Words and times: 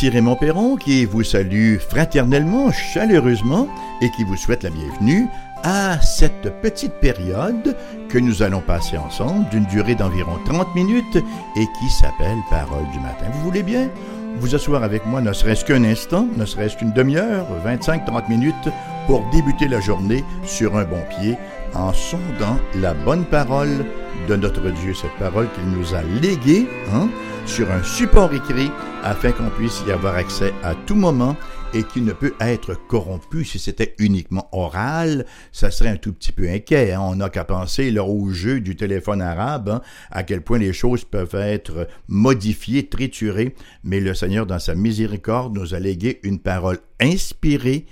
Ici 0.00 0.08
Raymond 0.08 0.36
Perron 0.36 0.76
qui 0.76 1.04
vous 1.04 1.22
salue 1.22 1.76
fraternellement, 1.76 2.72
chaleureusement 2.72 3.68
et 4.00 4.08
qui 4.12 4.24
vous 4.24 4.34
souhaite 4.34 4.62
la 4.62 4.70
bienvenue 4.70 5.26
à 5.62 6.00
cette 6.00 6.58
petite 6.62 6.94
période 7.02 7.76
que 8.08 8.16
nous 8.16 8.42
allons 8.42 8.62
passer 8.62 8.96
ensemble 8.96 9.46
d'une 9.50 9.66
durée 9.66 9.94
d'environ 9.94 10.38
30 10.46 10.74
minutes 10.74 11.18
et 11.54 11.66
qui 11.78 11.90
s'appelle 11.90 12.38
Parole 12.48 12.88
du 12.94 13.00
matin. 13.00 13.26
Vous 13.30 13.42
voulez 13.42 13.62
bien 13.62 13.90
vous 14.38 14.54
asseoir 14.54 14.84
avec 14.84 15.04
moi 15.04 15.20
ne 15.20 15.34
serait-ce 15.34 15.66
qu'un 15.66 15.84
instant, 15.84 16.26
ne 16.34 16.46
serait-ce 16.46 16.78
qu'une 16.78 16.92
demi-heure, 16.92 17.46
25-30 17.66 18.30
minutes 18.30 18.70
pour 19.06 19.22
débuter 19.30 19.68
la 19.68 19.80
journée 19.80 20.24
sur 20.46 20.78
un 20.78 20.84
bon 20.84 21.02
pied 21.10 21.36
en 21.74 21.92
sondant 21.92 22.58
la 22.76 22.94
bonne 22.94 23.26
parole 23.26 23.84
de 24.28 24.36
notre 24.36 24.70
Dieu, 24.70 24.94
cette 24.94 25.18
parole 25.18 25.48
qu'il 25.52 25.78
nous 25.78 25.94
a 25.94 26.00
léguée 26.22 26.66
hein, 26.90 27.10
sur 27.46 27.70
un 27.70 27.82
support 27.82 28.32
écrit 28.32 28.70
afin 29.02 29.32
qu'on 29.32 29.50
puisse 29.50 29.82
y 29.86 29.92
avoir 29.92 30.14
accès 30.14 30.52
à 30.62 30.74
tout 30.74 30.94
moment 30.94 31.36
et 31.72 31.82
qui 31.82 32.00
ne 32.00 32.12
peut 32.12 32.34
être 32.40 32.74
corrompu 32.88 33.44
si 33.44 33.58
c'était 33.58 33.94
uniquement 33.98 34.48
oral, 34.52 35.26
ça 35.52 35.70
serait 35.70 35.90
un 35.90 35.96
tout 35.96 36.12
petit 36.12 36.32
peu 36.32 36.48
inquiet. 36.48 36.92
Hein. 36.92 37.00
On 37.02 37.16
n'a 37.16 37.28
qu'à 37.28 37.44
penser 37.44 37.90
là, 37.90 38.04
au 38.04 38.30
jeu 38.30 38.60
du 38.60 38.76
téléphone 38.76 39.22
arabe, 39.22 39.68
hein, 39.68 39.82
à 40.10 40.22
quel 40.22 40.42
point 40.42 40.58
les 40.58 40.72
choses 40.72 41.04
peuvent 41.04 41.34
être 41.34 41.88
modifiées, 42.08 42.88
triturées, 42.88 43.54
mais 43.84 44.00
le 44.00 44.14
Seigneur, 44.14 44.46
dans 44.46 44.58
sa 44.58 44.74
miséricorde, 44.74 45.56
nous 45.56 45.74
a 45.74 45.78
légué 45.78 46.20
une 46.22 46.40
parole 46.40 46.78
inspirée, 47.00 47.86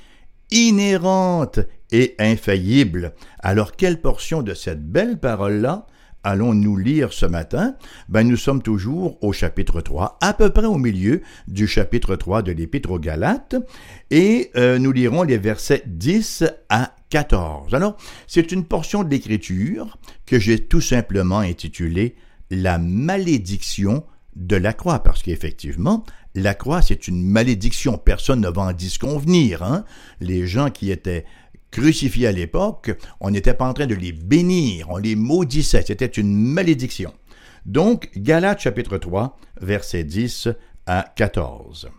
inhérente 0.51 1.61
et 1.93 2.15
infaillible. 2.19 3.15
Alors 3.41 3.73
quelle 3.73 4.01
portion 4.01 4.43
de 4.43 4.55
cette 4.55 4.85
belle 4.85 5.19
parole-là 5.19 5.87
allons-nous 6.29 6.77
lire 6.77 7.13
ce 7.13 7.27
matin? 7.27 7.75
Ben, 8.09 8.29
Nous 8.29 8.37
sommes 8.37 8.63
toujours 8.63 9.23
au 9.25 9.33
chapitre 9.33 9.81
3, 9.81 10.19
à 10.21 10.35
peu 10.35 10.51
près 10.51 10.67
au 10.67 10.77
milieu 10.77 11.23
du 11.49 11.67
chapitre 11.67 12.17
3 12.17 12.43
de 12.43 12.53
l'Épître 12.53 12.91
aux 12.91 12.99
Galates, 12.99 13.57
et 14.11 14.51
euh, 14.57 14.79
nous 14.79 14.93
lirons 14.93 15.23
les 15.23 15.39
versets 15.39 15.83
10 15.87 16.45
à 16.69 16.95
14. 17.11 17.75
Alors, 17.75 17.97
c'est 18.27 18.53
une 18.53 18.65
portion 18.65 19.05
de 19.05 19.11
l'Écriture 19.11 19.99
que 20.27 20.39
j'ai 20.39 20.59
tout 20.59 20.83
simplement 20.83 21.39
intitulée 21.39 22.17
La 22.51 22.79
malédiction 22.79 24.05
de 24.37 24.57
la 24.57 24.75
croix, 24.75 25.03
parce 25.03 25.23
qu'effectivement, 25.23 26.05
la 26.35 26.55
croix, 26.55 26.83
c'est 26.83 27.09
une 27.09 27.23
malédiction. 27.23 27.97
Personne 27.97 28.43
ne 28.43 28.49
va 28.49 28.63
en 28.63 28.73
disconvenir. 28.73 29.63
Hein? 29.63 29.85
Les 30.21 30.47
gens 30.47 30.71
qui 30.71 30.91
étaient 30.91 31.25
crucifiés 31.71 32.27
à 32.27 32.33
l'époque, 32.33 32.91
on 33.21 33.31
n'était 33.31 33.55
pas 33.55 33.69
en 33.69 33.75
train 33.75 33.87
de 33.87 33.95
les 33.95 34.13
bénir, 34.13 34.89
on 34.91 34.97
les 34.97 35.17
maudissait, 35.17 35.85
c'était 35.87 36.07
une 36.07 36.35
malédiction. 36.35 37.13
Donc, 37.67 38.11
Galates 38.17 38.61
chapitre 38.61 38.99
3, 38.99 39.37
versets 39.61 40.05
10 40.05 40.49
à 40.87 41.13
14. 41.17 41.91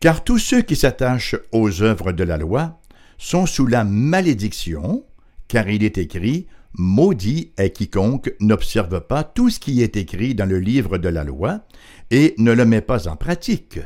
Car 0.00 0.24
tous 0.24 0.38
ceux 0.38 0.62
qui 0.62 0.76
s'attachent 0.76 1.36
aux 1.52 1.82
œuvres 1.82 2.12
de 2.12 2.24
la 2.24 2.36
loi 2.36 2.80
sont 3.18 3.46
sous 3.46 3.66
la 3.66 3.84
malédiction, 3.84 5.04
car 5.48 5.68
il 5.68 5.82
est 5.84 5.98
écrit, 5.98 6.46
Maudit 6.76 7.52
est 7.56 7.70
quiconque 7.70 8.34
n'observe 8.40 9.00
pas 9.00 9.22
tout 9.22 9.48
ce 9.48 9.60
qui 9.60 9.80
est 9.80 9.96
écrit 9.96 10.34
dans 10.34 10.44
le 10.44 10.58
livre 10.58 10.98
de 10.98 11.08
la 11.08 11.22
loi 11.22 11.60
et 12.10 12.34
ne 12.38 12.50
le 12.50 12.64
met 12.64 12.80
pas 12.80 13.06
en 13.06 13.14
pratique 13.14 13.78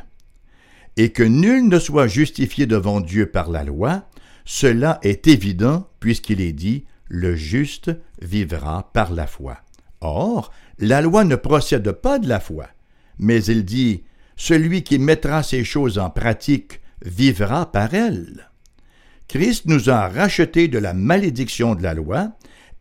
et 0.98 1.10
que 1.10 1.22
nul 1.22 1.68
ne 1.68 1.78
soit 1.78 2.08
justifié 2.08 2.66
devant 2.66 3.00
Dieu 3.00 3.26
par 3.26 3.48
la 3.50 3.62
loi, 3.62 4.08
cela 4.44 4.98
est 5.02 5.28
évident 5.28 5.88
puisqu'il 6.00 6.40
est 6.40 6.52
dit 6.52 6.84
le 7.08 7.36
juste 7.36 7.92
vivra 8.20 8.90
par 8.92 9.12
la 9.12 9.28
foi. 9.28 9.58
Or, 10.00 10.52
la 10.78 11.00
loi 11.00 11.22
ne 11.22 11.36
procède 11.36 11.90
pas 11.92 12.18
de 12.18 12.28
la 12.28 12.40
foi, 12.40 12.66
mais 13.18 13.44
il 13.44 13.64
dit 13.64 14.02
celui 14.36 14.82
qui 14.82 14.98
mettra 14.98 15.44
ces 15.44 15.62
choses 15.62 15.98
en 15.98 16.10
pratique 16.10 16.80
vivra 17.04 17.70
par 17.70 17.94
elles. 17.94 18.50
Christ 19.28 19.66
nous 19.66 19.90
a 19.90 20.08
rachetés 20.08 20.66
de 20.66 20.78
la 20.78 20.94
malédiction 20.94 21.76
de 21.76 21.82
la 21.82 21.94
loi, 21.94 22.32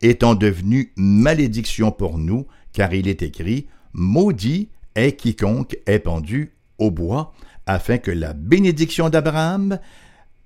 étant 0.01 0.33
devenu 0.33 0.91
malédiction 0.95 1.91
pour 1.91 2.17
nous, 2.17 2.47
car 2.73 2.93
il 2.95 3.07
est 3.07 3.21
écrit 3.21 3.67
Maudit 3.93 4.69
est 4.95 5.13
quiconque 5.13 5.77
est 5.85 5.99
pendu 5.99 6.53
au 6.79 6.89
bois, 6.89 7.33
afin 7.67 7.97
que 7.97 8.11
la 8.11 8.33
bénédiction 8.33 9.09
d'Abraham 9.09 9.79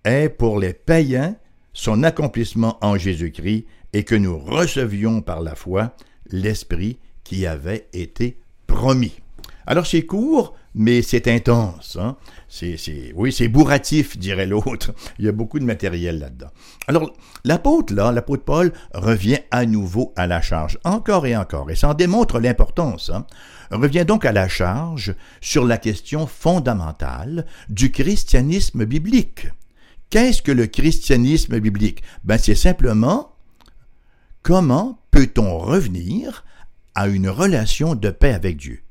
ait 0.04 0.30
pour 0.30 0.60
les 0.60 0.74
païens 0.74 1.36
son 1.74 2.04
accomplissement 2.04 2.78
en 2.82 2.98
Jésus-Christ 2.98 3.66
et 3.94 4.04
que 4.04 4.16
nous 4.16 4.38
recevions 4.38 5.22
par 5.22 5.42
la 5.42 5.56
foi 5.56 5.96
l'Esprit 6.30 6.98
qui 7.24 7.46
avait 7.46 7.88
été 7.94 8.40
promis. 8.68 9.20
Alors 9.66 9.86
c'est 9.86 10.06
court, 10.06 10.56
mais 10.74 11.02
c'est 11.02 11.28
intense. 11.28 11.98
Hein? 12.00 12.16
C'est, 12.48 12.78
oui, 13.16 13.32
c'est 13.32 13.48
bourratif, 13.48 14.18
dirait 14.18 14.46
l'autre. 14.46 14.94
Il 15.20 15.26
y 15.26 15.28
a 15.28 15.34
beaucoup 15.34 15.60
de 15.60 15.66
matériel 15.66 16.20
là-dedans. 16.20 16.50
Alors, 16.88 17.14
l'apôtre, 17.44 17.94
là, 17.94 18.12
l'apôtre 18.12 18.44
Paul, 18.44 18.72
revient 18.94 19.40
à 19.52 19.66
nouveau 19.66 20.14
à 20.16 20.28
la 20.28 20.42
charge, 20.42 20.78
encore 20.84 21.26
et 21.26 21.36
encore, 21.36 21.70
et 21.72 21.76
ça 21.76 21.90
en 21.90 21.94
démontre 21.94 22.40
l'importance. 22.40 23.10
Hein? 23.10 23.26
Revient 23.72 24.06
donc 24.06 24.26
à 24.26 24.32
la 24.32 24.48
charge 24.48 25.16
sur 25.40 25.66
la 25.66 25.78
question 25.78 26.28
fondamentale 26.28 27.46
du 27.70 27.92
christianisme 27.92 28.86
biblique. 28.86 29.48
Qu'est-ce 30.10 30.42
que 30.42 30.52
le 30.52 30.68
christianisme 30.68 31.60
biblique? 31.60 32.04
Ben, 32.26 32.38
c'est 32.38 32.56
simplement 32.56 33.34
comment 34.42 35.00
peut-on 35.12 35.58
revenir 35.58 36.44
à 36.96 37.08
une 37.08 37.30
relation 37.30 37.96
de 37.96 38.10
paix 38.10 38.34
avec 38.34 38.58
Dieu? 38.58 38.84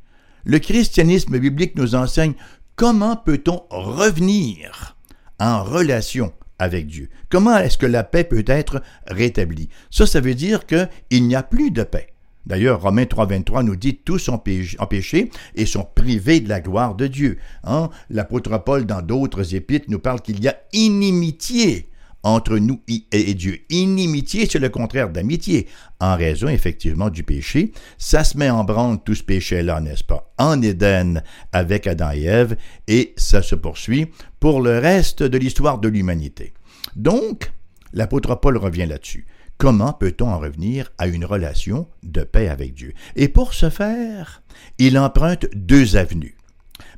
Le 0.45 0.59
christianisme 0.59 1.39
biblique 1.39 1.77
nous 1.77 1.95
enseigne 1.95 2.35
comment 2.77 3.17
peut-on 3.17 3.63
revenir 3.71 4.97
en 5.39 5.63
relation 5.63 6.33
avec 6.59 6.87
Dieu? 6.87 7.09
Comment 7.29 7.59
est-ce 7.59 7.79
que 7.79 7.87
la 7.87 8.05
paix 8.05 8.25
peut 8.25 8.45
être 8.47 8.83
rétablie? 9.07 9.69
Ça, 9.91 10.07
ça 10.07 10.21
veut 10.21 10.35
dire 10.35 10.67
qu'il 10.67 11.27
n'y 11.27 11.37
a 11.37 11.43
plus 11.43 11.71
de 11.71 11.83
paix. 11.83 12.09
D'ailleurs, 12.47 12.81
Romains 12.81 13.05
3.23 13.05 13.65
nous 13.65 13.77
dit 13.77 13.97
tous 13.97 14.19
sont 14.19 14.39
péché 14.39 15.31
et 15.55 15.67
sont 15.67 15.87
privés 15.95 16.41
de 16.41 16.49
la 16.49 16.61
gloire 16.61 16.95
de 16.95 17.07
Dieu. 17.07 17.39
Hein? 17.65 17.91
L'apôtre 18.09 18.57
Paul, 18.59 18.87
dans 18.87 19.03
d'autres 19.03 19.55
épîtres, 19.55 19.87
nous 19.89 19.99
parle 19.99 20.23
qu'il 20.23 20.43
y 20.43 20.49
a 20.49 20.57
inimitié 20.73 21.90
entre 22.23 22.59
nous 22.59 22.81
et 22.87 23.35
Dieu. 23.35 23.61
Inimitié, 23.71 24.47
c'est 24.51 24.59
le 24.59 24.69
contraire 24.69 25.11
d'amitié, 25.11 25.67
en 26.01 26.17
raison 26.17 26.49
effectivement 26.49 27.11
du 27.11 27.23
péché. 27.23 27.73
Ça 27.99 28.25
se 28.25 28.37
met 28.37 28.51
en 28.51 28.65
branle 28.65 29.03
tout 29.05 29.15
ce 29.15 29.23
péché-là, 29.23 29.81
n'est-ce 29.81 30.05
pas, 30.05 30.33
en 30.39 30.61
Éden 30.61 31.23
avec 31.53 31.87
Adam 31.87 32.11
et 32.13 32.25
Ève, 32.25 32.57
et 32.89 33.15
ça 33.17 33.43
se 33.43 33.55
poursuit 33.55 34.09
pour 34.39 34.61
le 34.61 34.79
reste 34.79 35.23
de 35.23 35.39
l'histoire 35.39 35.79
de 35.79 35.89
l'humanité. 35.89 36.53
Donc, 36.97 37.53
l'apôtre 37.93 38.35
Paul 38.35 38.57
revient 38.57 38.87
là-dessus. 38.87 39.27
Comment 39.59 39.93
peut-on 39.93 40.29
en 40.29 40.39
revenir 40.39 40.91
à 40.97 41.07
une 41.07 41.27
relation 41.27 41.87
de 42.03 42.23
paix 42.23 42.49
avec 42.49 42.73
Dieu? 42.73 42.95
Et 43.15 43.29
pour 43.29 43.53
ce 43.53 43.69
faire, 43.69 44.43
il 44.79 44.99
emprunte 44.99 45.47
deux 45.55 45.97
avenues. 45.97 46.37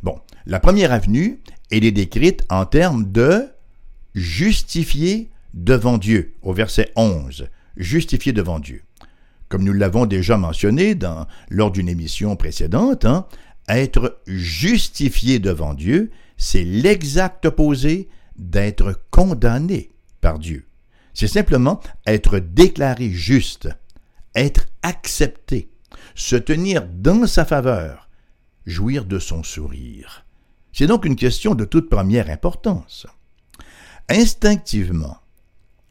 Bon, 0.02 0.20
la 0.46 0.60
première 0.60 0.92
avenue, 0.92 1.40
elle 1.72 1.84
est 1.84 1.90
décrite 1.90 2.44
en 2.50 2.64
termes 2.64 3.10
de 3.10 3.48
justifier 4.14 5.30
devant 5.54 5.98
Dieu, 5.98 6.34
au 6.42 6.52
verset 6.52 6.92
11. 6.96 7.48
Justifier 7.76 8.32
devant 8.32 8.58
Dieu. 8.58 8.82
Comme 9.48 9.64
nous 9.64 9.72
l'avons 9.72 10.06
déjà 10.06 10.36
mentionné 10.36 10.96
lors 11.50 11.70
d'une 11.70 11.88
émission 11.88 12.36
précédente, 12.36 13.04
hein, 13.04 13.26
être 13.68 14.20
justifié 14.26 15.38
devant 15.38 15.74
Dieu, 15.74 16.10
c'est 16.36 16.64
l'exact 16.64 17.46
opposé 17.46 18.08
d'être 18.36 19.00
condamné 19.10 19.90
par 20.20 20.38
Dieu. 20.38 20.66
C'est 21.14 21.28
simplement 21.28 21.80
être 22.06 22.38
déclaré 22.38 23.10
juste, 23.10 23.68
être 24.34 24.66
accepté, 24.82 25.68
se 26.14 26.36
tenir 26.36 26.86
dans 26.86 27.26
sa 27.26 27.44
faveur, 27.44 28.08
jouir 28.64 29.04
de 29.04 29.18
son 29.18 29.42
sourire. 29.42 30.24
C'est 30.72 30.86
donc 30.86 31.04
une 31.04 31.16
question 31.16 31.54
de 31.54 31.66
toute 31.66 31.90
première 31.90 32.30
importance. 32.30 33.06
Instinctivement, 34.08 35.16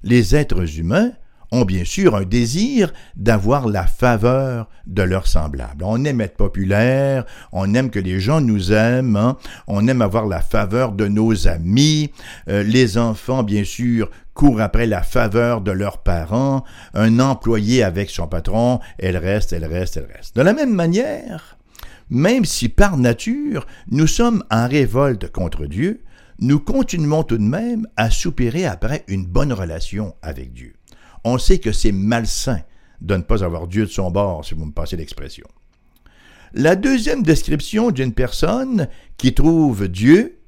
les 0.04 0.36
êtres 0.36 0.80
humains 0.80 1.12
ont 1.54 1.66
bien 1.66 1.84
sûr 1.84 2.16
un 2.16 2.24
désir 2.24 2.94
d'avoir 3.18 3.68
la 3.68 3.86
faveur 3.86 4.70
de 4.88 5.02
leurs 5.02 5.28
semblables. 5.28 5.84
On 5.84 6.04
aime 6.06 6.22
être 6.22 6.38
populaire, 6.38 7.26
on 7.52 7.74
aime 7.74 7.90
que 7.90 8.00
les 8.00 8.22
gens 8.22 8.40
nous 8.40 8.72
aiment, 8.72 9.18
hein. 9.18 9.38
on 9.68 9.88
aime 9.88 10.02
avoir 10.02 10.28
la 10.28 10.40
faveur 10.40 10.94
de 10.94 11.08
nos 11.08 11.48
amis, 11.50 12.12
euh, 12.48 12.64
les 12.64 12.98
enfants 12.98 13.44
bien 13.44 13.66
sûr 13.66 14.10
courent 14.34 14.62
après 14.62 14.88
la 14.88 15.04
faveur 15.04 15.60
de 15.60 15.72
leurs 15.72 15.98
parents, 15.98 16.64
un 16.94 17.20
employé 17.20 17.84
avec 17.84 18.10
son 18.10 18.28
patron, 18.28 18.80
elle 18.98 19.18
reste, 19.18 19.52
elle 19.52 19.66
reste, 19.66 19.98
elle 19.98 20.10
reste. 20.16 20.38
De 20.38 20.42
la 20.42 20.54
même 20.54 20.74
manière, 20.74 21.58
même 22.10 22.46
si 22.46 22.70
par 22.70 22.98
nature 22.98 23.68
nous 23.90 24.08
sommes 24.08 24.44
en 24.50 24.70
révolte 24.70 25.30
contre 25.30 25.66
Dieu, 25.66 26.02
nous 26.42 26.60
continuons 26.60 27.24
tout 27.24 27.38
de 27.38 27.44
même 27.44 27.88
à 27.96 28.10
soupirer 28.10 28.66
après 28.66 29.06
une 29.08 29.26
bonne 29.26 29.54
relation 29.54 30.16
avec 30.22 30.54
Dieu 30.54 30.74
on 31.24 31.38
sait 31.38 31.60
que 31.60 31.72
c'est 31.72 31.92
malsain 31.92 32.62
de 33.02 33.16
ne 33.16 33.22
pas 33.22 33.44
avoir 33.44 33.68
Dieu 33.68 33.86
de 33.86 33.92
son 33.92 34.12
bord, 34.12 34.46
si 34.46 34.54
vous 34.54 34.66
me 34.66 34.72
passez 34.72 34.96
l'expression. 34.96 35.48
La 36.54 36.76
deuxième 36.76 37.24
description 37.24 37.92
d'une 37.92 38.14
personne 38.14 38.88
qui 39.18 39.34
trouve 39.34 39.88
Dieu 39.88 40.40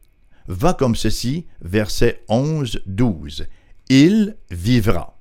va 0.47 0.73
comme 0.73 0.95
ceci, 0.95 1.45
verset 1.61 2.23
11-12. 2.29 3.45
Il 3.89 4.35
vivra. 4.51 5.17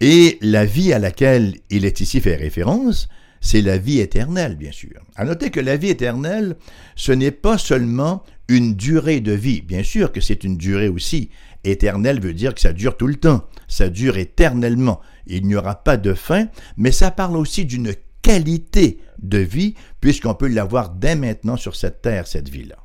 Et 0.00 0.38
la 0.42 0.64
vie 0.64 0.92
à 0.92 0.98
laquelle 0.98 1.56
il 1.70 1.84
est 1.84 2.00
ici 2.00 2.20
fait 2.20 2.36
référence, 2.36 3.08
c'est 3.40 3.62
la 3.62 3.78
vie 3.78 4.00
éternelle, 4.00 4.56
bien 4.56 4.72
sûr. 4.72 5.00
À 5.14 5.24
noter 5.24 5.50
que 5.50 5.60
la 5.60 5.76
vie 5.76 5.90
éternelle, 5.90 6.56
ce 6.94 7.12
n'est 7.12 7.30
pas 7.30 7.58
seulement 7.58 8.24
une 8.48 8.74
durée 8.74 9.20
de 9.20 9.32
vie. 9.32 9.60
Bien 9.60 9.82
sûr 9.82 10.12
que 10.12 10.20
c'est 10.20 10.44
une 10.44 10.56
durée 10.56 10.88
aussi. 10.88 11.30
Éternel 11.64 12.20
veut 12.20 12.34
dire 12.34 12.54
que 12.54 12.60
ça 12.60 12.72
dure 12.72 12.96
tout 12.96 13.06
le 13.06 13.16
temps. 13.16 13.44
Ça 13.68 13.88
dure 13.88 14.16
éternellement. 14.16 15.00
Il 15.26 15.46
n'y 15.46 15.56
aura 15.56 15.82
pas 15.82 15.96
de 15.96 16.14
fin, 16.14 16.48
mais 16.76 16.92
ça 16.92 17.10
parle 17.10 17.36
aussi 17.36 17.64
d'une 17.64 17.92
qualité 18.22 18.98
de 19.20 19.38
vie, 19.38 19.74
puisqu'on 20.00 20.34
peut 20.34 20.48
l'avoir 20.48 20.90
dès 20.90 21.14
maintenant 21.14 21.56
sur 21.56 21.76
cette 21.76 22.02
terre, 22.02 22.26
cette 22.26 22.48
vie-là. 22.48 22.76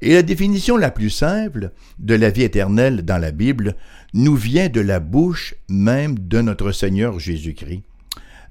Et 0.00 0.14
la 0.14 0.22
définition 0.22 0.76
la 0.76 0.90
plus 0.90 1.10
simple 1.10 1.72
de 1.98 2.14
la 2.14 2.30
vie 2.30 2.44
éternelle 2.44 3.02
dans 3.02 3.18
la 3.18 3.32
Bible 3.32 3.74
nous 4.14 4.36
vient 4.36 4.68
de 4.68 4.80
la 4.80 5.00
bouche 5.00 5.54
même 5.68 6.18
de 6.18 6.40
notre 6.40 6.70
Seigneur 6.70 7.18
Jésus-Christ. 7.18 7.82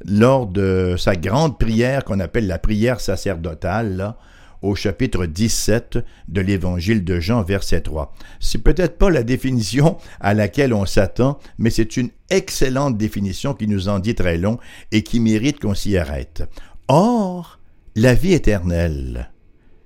Lors 0.06 0.48
de 0.48 0.96
sa 0.98 1.16
grande 1.16 1.58
prière 1.58 2.04
qu'on 2.04 2.20
appelle 2.20 2.48
la 2.48 2.60
prière 2.60 3.00
sacerdotale, 3.00 4.16
au 4.62 4.76
chapitre 4.76 5.26
17 5.26 6.00
de 6.28 6.42
l'évangile 6.42 7.04
de 7.04 7.20
Jean, 7.20 7.44
verset 7.44 7.82
3. 7.82 8.14
C'est 8.40 8.64
peut-être 8.64 8.98
pas 8.98 9.10
la 9.10 9.24
définition 9.24 9.98
à 10.20 10.34
laquelle 10.34 10.74
on 10.74 10.86
s'attend, 10.86 11.40
mais 11.58 11.70
c'est 11.70 11.98
une 11.98 12.10
excellente 12.30 12.98
définition 12.98 13.54
qui 13.54 13.68
nous 13.68 13.90
en 13.90 14.00
dit 14.00 14.16
très 14.16 14.38
long 14.38 14.58
et 14.92 15.04
qui 15.04 15.20
mérite 15.20 15.60
qu'on 15.60 15.76
s'y 15.76 15.98
arrête. 15.98 16.44
Or, 16.88 17.60
la 17.96 18.14
vie 18.14 18.34
éternelle, 18.34 19.32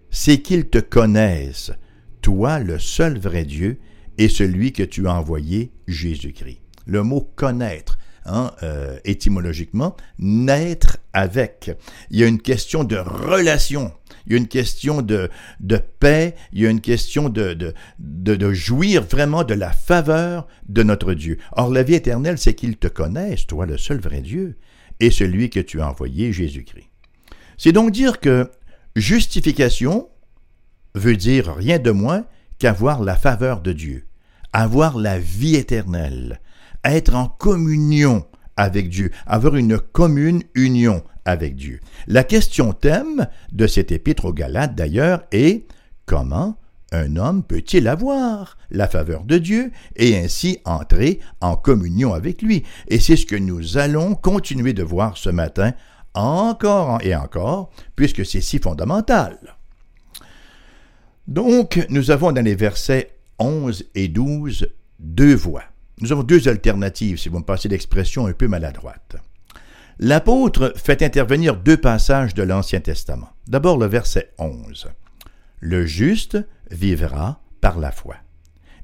c'est 0.10 0.40
qu'ils 0.40 0.68
te 0.68 0.80
connaissent, 0.80 1.72
toi 2.22 2.60
le 2.60 2.80
seul 2.80 3.18
vrai 3.18 3.46
Dieu, 3.46 3.80
et 4.18 4.30
celui 4.30 4.72
que 4.74 4.84
tu 4.84 5.08
as 5.08 5.14
envoyé, 5.14 5.72
Jésus-Christ. 5.88 6.62
Le 6.86 7.04
mot 7.04 7.32
connaître, 7.36 7.98
hein, 8.26 8.52
euh, 8.64 8.98
étymologiquement, 9.06 9.96
naître 10.20 10.98
avec. 11.14 11.72
Il 12.10 12.20
y 12.20 12.24
a 12.24 12.28
une 12.28 12.42
question 12.42 12.84
de 12.84 12.98
relation, 12.98 13.94
il 14.26 14.34
y 14.34 14.36
a 14.36 14.38
une 14.38 14.48
question 14.48 15.02
de, 15.02 15.30
de 15.60 15.78
paix, 16.00 16.36
il 16.54 16.62
y 16.62 16.68
a 16.68 16.70
une 16.70 16.82
question 16.82 17.30
de, 17.30 17.54
de, 17.54 17.74
de, 18.00 18.36
de 18.36 18.54
jouir 18.54 19.04
vraiment 19.04 19.44
de 19.44 19.54
la 19.54 19.72
faveur 19.72 20.48
de 20.68 20.84
notre 20.84 21.14
Dieu. 21.14 21.38
Or, 21.54 21.72
la 21.72 21.84
vie 21.84 21.96
éternelle, 21.96 22.38
c'est 22.38 22.54
qu'ils 22.54 22.78
te 22.78 22.88
connaissent, 22.88 23.48
toi 23.48 23.66
le 23.66 23.78
seul 23.78 24.00
vrai 24.00 24.22
Dieu, 24.22 24.58
et 25.00 25.12
celui 25.12 25.50
que 25.50 25.60
tu 25.60 25.82
as 25.82 25.90
envoyé, 25.90 26.32
Jésus-Christ. 26.32 26.90
C'est 27.58 27.72
donc 27.72 27.92
dire 27.92 28.20
que 28.20 28.50
justification 28.96 30.10
veut 30.96 31.16
dire 31.16 31.56
rien 31.56 31.80
de 31.80 31.92
moins 31.92 32.26
qu'avoir 32.60 33.02
la 33.02 33.16
faveur 33.16 33.62
de 33.62 33.72
Dieu, 33.72 34.08
avoir 34.54 34.98
la 34.98 35.18
vie 35.18 35.56
éternelle, 35.56 36.41
être 36.84 37.16
en 37.16 37.28
communion 37.28 38.26
avec 38.58 38.90
Dieu, 38.90 39.12
avoir 39.26 39.56
une 39.56 39.80
commune 39.80 40.44
union 40.56 41.04
avec 41.26 41.56
Dieu. 41.56 41.80
La 42.08 42.24
question 42.24 42.74
thème 42.74 43.28
de 43.52 43.68
cet 43.68 43.92
épître 43.92 44.26
aux 44.26 44.34
Galates 44.34 44.76
d'ailleurs 44.76 45.24
est 45.32 45.66
comment 46.06 46.58
un 46.92 47.16
homme 47.16 47.44
peut-il 47.44 47.88
avoir 47.88 48.58
la 48.70 48.88
faveur 48.88 49.24
de 49.24 49.38
Dieu 49.38 49.72
et 49.96 50.18
ainsi 50.18 50.60
entrer 50.66 51.20
en 51.40 51.56
communion 51.56 52.14
avec 52.14 52.42
lui? 52.42 52.64
Et 52.88 53.00
c'est 53.00 53.16
ce 53.16 53.26
que 53.26 53.36
nous 53.36 53.78
allons 53.78 54.16
continuer 54.16 54.74
de 54.74 54.84
voir 54.84 55.18
ce 55.18 55.30
matin 55.30 55.74
encore 56.14 57.00
et 57.02 57.16
encore, 57.16 57.72
puisque 57.96 58.26
c'est 58.26 58.42
si 58.42 58.60
fondamental. 58.60 59.38
Donc, 61.28 61.86
nous 61.90 62.12
avons 62.12 62.34
dans 62.34 62.44
les 62.44 62.56
versets 62.56 63.16
11 63.40 63.86
et 63.96 64.10
12 64.10 64.68
deux 65.00 65.34
voies. 65.34 65.64
Nous 66.02 66.12
avons 66.12 66.24
deux 66.24 66.48
alternatives, 66.48 67.18
si 67.18 67.30
vous 67.30 67.38
me 67.38 67.44
passez 67.44 67.70
l'expression 67.70 68.26
un 68.26 68.34
peu 68.34 68.48
maladroite. 68.48 69.18
L'apôtre 70.00 70.74
fait 70.76 71.04
intervenir 71.04 71.56
deux 71.56 71.78
passages 71.78 72.34
de 72.34 72.42
l'Ancien 72.42 72.80
Testament. 72.80 73.30
D'abord 73.48 73.78
le 73.78 73.86
verset 73.86 74.32
11. 74.40 74.88
Le 75.60 75.86
juste 75.86 76.40
vivra 76.72 77.40
par 77.62 77.78
la 77.78 77.92
foi. 77.92 78.16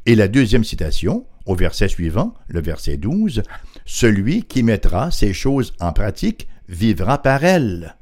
Et 0.05 0.13
la 0.13 0.27
deuxième 0.27 0.63
citation, 0.63 1.25
au 1.47 1.55
verset 1.55 1.87
suivant, 1.87 2.35
le 2.47 2.61
verset 2.61 2.97
12, 2.97 3.41
Celui 3.85 4.43
qui 4.43 4.61
mettra 4.61 5.09
ces 5.09 5.33
choses 5.33 5.73
en 5.79 5.93
pratique 5.93 6.47
vivra 6.69 7.23
par 7.23 7.43
elles. 7.43 7.95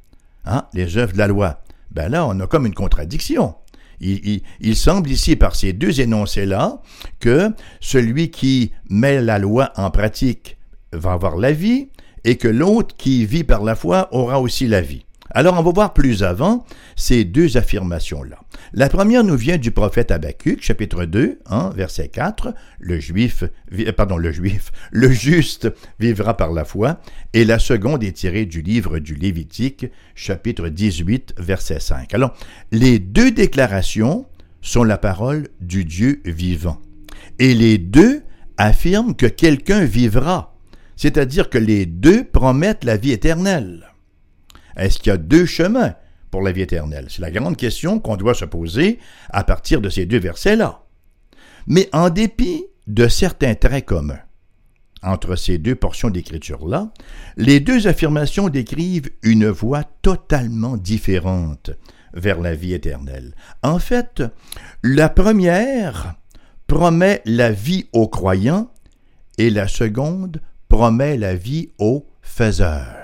Hein, 0.44 0.68
les 0.74 0.98
œuvres 0.98 1.14
de 1.14 1.20
la 1.20 1.28
loi. 1.28 1.64
Ben 1.92 2.10
là, 2.10 2.26
on 2.28 2.38
a 2.42 2.48
comme 2.48 2.66
une 2.66 2.74
contradiction. 2.74 3.56
Il, 4.00 4.76
semble 4.76 5.10
ici, 5.10 5.36
par 5.36 5.56
ces 5.56 5.74
deux 5.74 6.02
énoncés-là, 6.02 6.82
que 7.20 7.52
celui 7.80 8.32
qui 8.32 8.72
met 8.90 9.22
la 9.22 9.40
loi 9.40 9.72
en 9.76 9.90
pratique 9.92 10.58
va 10.92 11.14
avoir 11.14 11.38
la 11.38 11.52
vie, 11.52 11.90
et 12.24 12.38
que 12.38 12.48
l'autre 12.48 12.96
qui 12.98 13.26
vit 13.26 13.44
par 13.44 13.64
la 13.64 13.76
foi 13.76 14.10
aura 14.12 14.42
aussi 14.42 14.68
la 14.68 14.82
vie. 14.82 15.05
Alors 15.38 15.60
on 15.60 15.64
va 15.64 15.72
voir 15.72 15.94
plus 15.94 16.24
avant 16.24 16.66
ces 16.96 17.26
deux 17.26 17.58
affirmations-là. 17.58 18.40
La 18.72 18.88
première 18.88 19.26
nous 19.26 19.36
vient 19.36 19.58
du 19.58 19.72
prophète 19.72 20.10
Habacuc, 20.10 20.64
chapitre 20.64 21.04
2, 21.04 21.40
hein, 21.48 21.72
verset 21.76 22.08
4, 22.08 22.54
le 22.80 23.02
juif, 23.02 23.44
pardon, 23.98 24.16
le 24.16 24.32
juif, 24.32 24.72
le 24.94 25.12
juste 25.12 25.68
vivra 26.00 26.38
par 26.38 26.54
la 26.54 26.64
foi, 26.64 27.02
et 27.34 27.44
la 27.44 27.60
seconde 27.60 28.02
est 28.02 28.14
tirée 28.14 28.46
du 28.46 28.62
livre 28.62 29.00
du 29.00 29.14
Lévitique, 29.14 29.88
chapitre 30.16 30.70
18, 30.70 31.36
verset 31.38 31.82
5. 31.82 32.14
Alors, 32.14 32.34
les 32.72 32.98
deux 33.00 33.32
déclarations 33.32 34.28
sont 34.62 34.86
la 34.86 34.98
parole 34.98 35.50
du 35.60 35.84
Dieu 35.84 36.22
vivant. 36.24 36.80
Et 37.40 37.54
les 37.54 37.78
deux 37.78 38.24
affirment 38.58 39.14
que 39.14 39.26
quelqu'un 39.26 39.84
vivra 39.84 40.54
c'est-à-dire 40.98 41.50
que 41.50 41.58
les 41.58 41.86
deux 41.86 42.24
promettent 42.24 42.86
la 42.86 42.96
vie 42.96 43.12
éternelle. 43.12 43.95
Est-ce 44.75 45.00
qu'il 45.00 45.12
y 45.12 45.13
a 45.13 45.18
deux 45.18 45.45
chemins 45.45 45.96
pour 46.32 46.41
la 46.41 46.51
vie 46.51 46.62
éternelle? 46.62 47.08
C'est 47.10 47.22
la 47.22 47.32
grande 47.32 47.58
question 47.58 48.00
qu'on 48.00 48.17
doit 48.17 48.34
se 48.34 48.46
poser 48.46 49.00
à 49.29 49.44
partir 49.44 49.82
de 49.82 49.89
ces 49.89 50.05
deux 50.05 50.20
versets-là. 50.20 50.84
Mais 51.67 51.89
en 51.94 52.10
dépit 52.10 52.65
de 52.88 53.08
certains 53.08 53.55
traits 53.55 53.86
communs 53.86 54.20
entre 55.05 55.36
ces 55.36 55.58
deux 55.58 55.75
portions 55.75 56.10
d'écriture-là, 56.10 56.91
les 57.38 57.60
deux 57.60 57.88
affirmations 57.88 58.50
décrivent 58.50 59.12
une 59.22 59.48
voie 59.48 59.84
totalement 60.01 60.77
différente 60.77 61.72
vers 62.13 62.41
la 62.41 62.55
vie 62.55 62.74
éternelle. 62.74 63.36
En 63.62 63.77
fait, 63.77 64.24
la 64.84 65.10
première 65.10 66.15
promet 66.67 67.22
la 67.25 67.51
vie 67.51 67.86
aux 67.94 68.08
croyants 68.08 68.72
et 69.38 69.50
la 69.50 69.67
seconde 69.67 70.41
promet 70.70 71.17
la 71.17 71.36
vie 71.36 71.70
au 71.77 72.08
faiseur, 72.22 72.96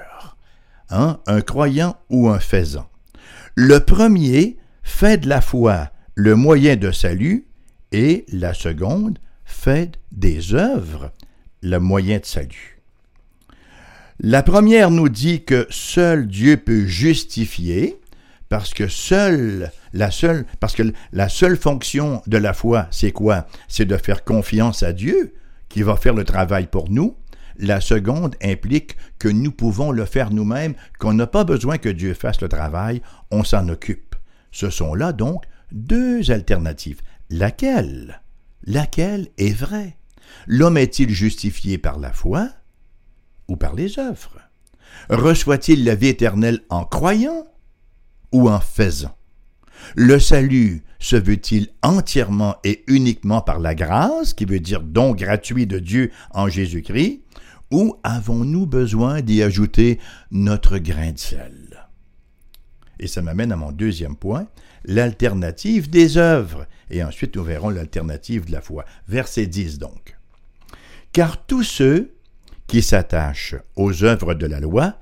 hein, 0.92 1.20
un 1.28 1.42
croyant 1.42 1.98
ou 2.10 2.30
un 2.30 2.40
faisant. 2.40 2.88
Le 3.56 3.80
premier 3.80 4.58
fait 4.84 5.18
de 5.18 5.30
la 5.30 5.42
foi 5.42 5.90
le 6.16 6.36
moyen 6.36 6.76
de 6.76 6.92
salut 6.92 7.48
et 7.92 8.26
la 8.32 8.54
seconde 8.54 9.18
fait 9.46 10.00
des 10.12 10.54
œuvres 10.54 11.12
le 11.62 11.80
moyen 11.80 12.20
de 12.20 12.26
salut. 12.26 12.82
La 14.20 14.44
première 14.44 14.92
nous 14.92 15.10
dit 15.10 15.44
que 15.44 15.66
seul 15.70 16.28
Dieu 16.28 16.58
peut 16.58 16.86
justifier 16.86 18.00
parce 18.50 18.74
que 18.74 18.88
seule 18.88 19.72
la 19.94 20.12
seule 20.12 20.46
parce 20.60 20.76
que 20.76 20.84
la 21.12 21.30
seule 21.30 21.58
fonction 21.58 22.22
de 22.28 22.38
la 22.38 22.54
foi, 22.54 22.88
c'est 22.92 23.12
quoi? 23.12 23.48
C'est 23.68 23.86
de 23.86 23.98
faire 23.98 24.24
confiance 24.24 24.84
à 24.84 24.94
Dieu 24.94 25.34
qui 25.70 25.82
va 25.82 25.96
faire 25.96 26.14
le 26.14 26.26
travail 26.26 26.68
pour 26.68 26.90
nous 26.90 27.16
la 27.62 27.80
seconde 27.80 28.36
implique 28.44 28.98
que 29.20 29.30
nous 29.30 29.52
pouvons 29.52 29.92
le 29.92 30.06
faire 30.06 30.32
nous-mêmes, 30.32 30.74
qu'on 31.00 31.14
n'a 31.14 31.28
pas 31.28 31.44
besoin 31.44 31.78
que 31.78 31.90
Dieu 31.90 32.14
fasse 32.14 32.42
le 32.42 32.50
travail, 32.50 33.02
on 33.30 33.44
s'en 33.44 33.70
occupe. 33.70 34.16
Ce 34.52 34.70
sont 34.70 34.96
là 34.96 35.14
donc 35.14 35.46
deux 35.72 36.32
alternatives. 36.32 37.02
Laquelle? 37.30 38.22
Laquelle 38.64 39.30
est 39.38 39.54
vraie? 39.54 39.96
L'homme 40.48 40.78
est-il 40.78 41.10
justifié 41.12 41.78
par 41.78 42.00
la 42.00 42.12
foi 42.12 42.50
ou 43.48 43.56
par 43.56 43.76
les 43.76 44.00
œuvres? 44.00 44.40
Reçoit-il 45.10 45.86
la 45.86 45.96
vie 45.96 46.08
éternelle 46.08 46.62
en 46.70 46.84
croyant 46.84 47.46
ou 48.32 48.50
en 48.50 48.60
faisant? 48.60 49.16
Le 49.96 50.20
salut 50.20 50.84
se 51.00 51.16
veut-il 51.16 51.70
entièrement 51.82 52.58
et 52.64 52.84
uniquement 52.88 53.42
par 53.42 53.60
la 53.60 53.74
grâce, 53.76 54.34
qui 54.34 54.46
veut 54.46 54.60
dire 54.60 54.82
don 54.82 55.14
gratuit 55.14 55.66
de 55.66 55.80
Dieu 55.80 56.12
en 56.32 56.48
Jésus-Christ, 56.48 57.21
ou 57.72 57.96
avons-nous 58.04 58.66
besoin 58.66 59.22
d'y 59.22 59.42
ajouter 59.42 60.00
notre 60.30 60.78
grain 60.78 61.12
de 61.12 61.20
sel? 61.20 61.88
Et 63.00 63.08
ça 63.08 63.22
m'amène 63.22 63.52
à 63.52 63.56
mon 63.56 63.72
deuxième 63.72 64.16
point, 64.16 64.48
l'alternative 64.86 65.90
des 65.90 66.18
œuvres. 66.18 66.68
Et 66.90 67.04
ensuite, 67.04 67.36
nous 67.36 67.44
verrons 67.44 67.70
l'alternative 67.70 68.46
de 68.46 68.52
la 68.52 68.62
foi. 68.62 68.86
Verset 69.08 69.48
10 69.48 69.80
donc. 69.80 70.18
Car 71.12 71.46
tous 71.46 71.64
ceux 71.64 72.14
qui 72.68 72.82
s'attachent 72.82 73.56
aux 73.76 74.04
œuvres 74.04 74.34
de 74.34 74.46
la 74.46 74.60
loi 74.60 74.98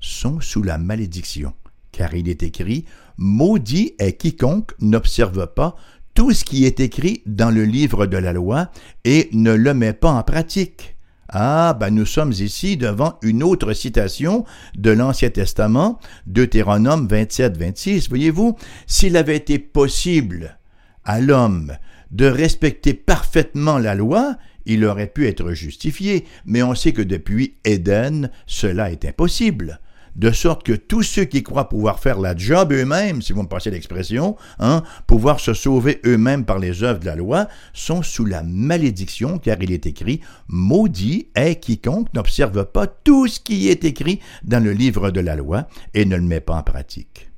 sont 0.00 0.40
sous 0.40 0.62
la 0.62 0.76
malédiction, 0.76 1.54
car 1.92 2.14
il 2.14 2.28
est 2.28 2.42
écrit, 2.42 2.84
Maudit 3.16 3.94
est 3.98 4.14
quiconque 4.14 4.72
n'observe 4.80 5.46
pas 5.46 5.76
tout 6.14 6.32
ce 6.32 6.44
qui 6.44 6.64
est 6.64 6.80
écrit 6.80 7.22
dans 7.26 7.50
le 7.50 7.64
livre 7.64 8.06
de 8.06 8.16
la 8.16 8.32
loi 8.32 8.70
et 9.04 9.28
ne 9.32 9.52
le 9.52 9.74
met 9.74 9.92
pas 9.92 10.10
en 10.10 10.22
pratique. 10.22 10.96
Ah, 11.32 11.76
ben 11.78 11.90
nous 11.90 12.06
sommes 12.06 12.32
ici 12.32 12.76
devant 12.76 13.16
une 13.22 13.44
autre 13.44 13.72
citation 13.72 14.44
de 14.76 14.90
l'Ancien 14.90 15.30
Testament, 15.30 16.00
Deutéronome 16.26 17.06
27-26. 17.06 18.08
Voyez-vous, 18.08 18.56
s'il 18.88 19.16
avait 19.16 19.36
été 19.36 19.60
possible 19.60 20.58
à 21.04 21.20
l'homme 21.20 21.76
de 22.10 22.26
respecter 22.26 22.94
parfaitement 22.94 23.78
la 23.78 23.94
loi, 23.94 24.38
il 24.66 24.84
aurait 24.84 25.06
pu 25.06 25.28
être 25.28 25.52
justifié, 25.52 26.24
mais 26.46 26.64
on 26.64 26.74
sait 26.74 26.92
que 26.92 27.00
depuis 27.00 27.54
Éden, 27.64 28.32
cela 28.46 28.90
est 28.90 29.04
impossible 29.04 29.78
de 30.16 30.30
sorte 30.30 30.62
que 30.62 30.72
tous 30.72 31.02
ceux 31.02 31.24
qui 31.24 31.42
croient 31.42 31.68
pouvoir 31.68 32.00
faire 32.00 32.18
la 32.18 32.36
job 32.36 32.72
eux-mêmes, 32.72 33.22
si 33.22 33.32
vous 33.32 33.42
me 33.42 33.48
passez 33.48 33.70
l'expression, 33.70 34.36
hein, 34.58 34.82
pouvoir 35.06 35.40
se 35.40 35.54
sauver 35.54 36.00
eux-mêmes 36.04 36.44
par 36.44 36.58
les 36.58 36.82
œuvres 36.82 37.00
de 37.00 37.06
la 37.06 37.16
loi, 37.16 37.48
sont 37.72 38.02
sous 38.02 38.24
la 38.24 38.42
malédiction, 38.42 39.38
car 39.38 39.56
il 39.62 39.72
est 39.72 39.86
écrit 39.86 40.20
Maudit 40.48 41.28
est 41.34 41.56
quiconque 41.56 42.12
n'observe 42.14 42.64
pas 42.64 42.86
tout 42.86 43.26
ce 43.26 43.40
qui 43.40 43.68
est 43.68 43.84
écrit 43.84 44.20
dans 44.42 44.62
le 44.62 44.72
livre 44.72 45.10
de 45.10 45.20
la 45.20 45.36
loi 45.36 45.68
et 45.94 46.04
ne 46.04 46.16
le 46.16 46.22
met 46.22 46.40
pas 46.40 46.56
en 46.56 46.62
pratique. 46.62 47.30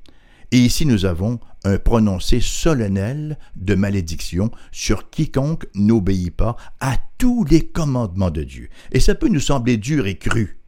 Et 0.51 0.57
ici 0.57 0.85
nous 0.85 1.05
avons 1.05 1.39
un 1.63 1.77
prononcé 1.77 2.39
solennel 2.39 3.39
de 3.55 3.73
malédiction 3.73 4.51
sur 4.71 5.09
quiconque 5.09 5.65
n'obéit 5.73 6.35
pas 6.35 6.57
à 6.79 6.97
tous 7.17 7.43
les 7.45 7.65
commandements 7.65 8.29
de 8.29 8.43
Dieu. 8.43 8.69
Et 8.91 8.99
ça 8.99 9.15
peut 9.15 9.29
nous 9.29 9.39
sembler 9.39 9.77
dur 9.77 10.05
et 10.05 10.15
cru 10.15 10.59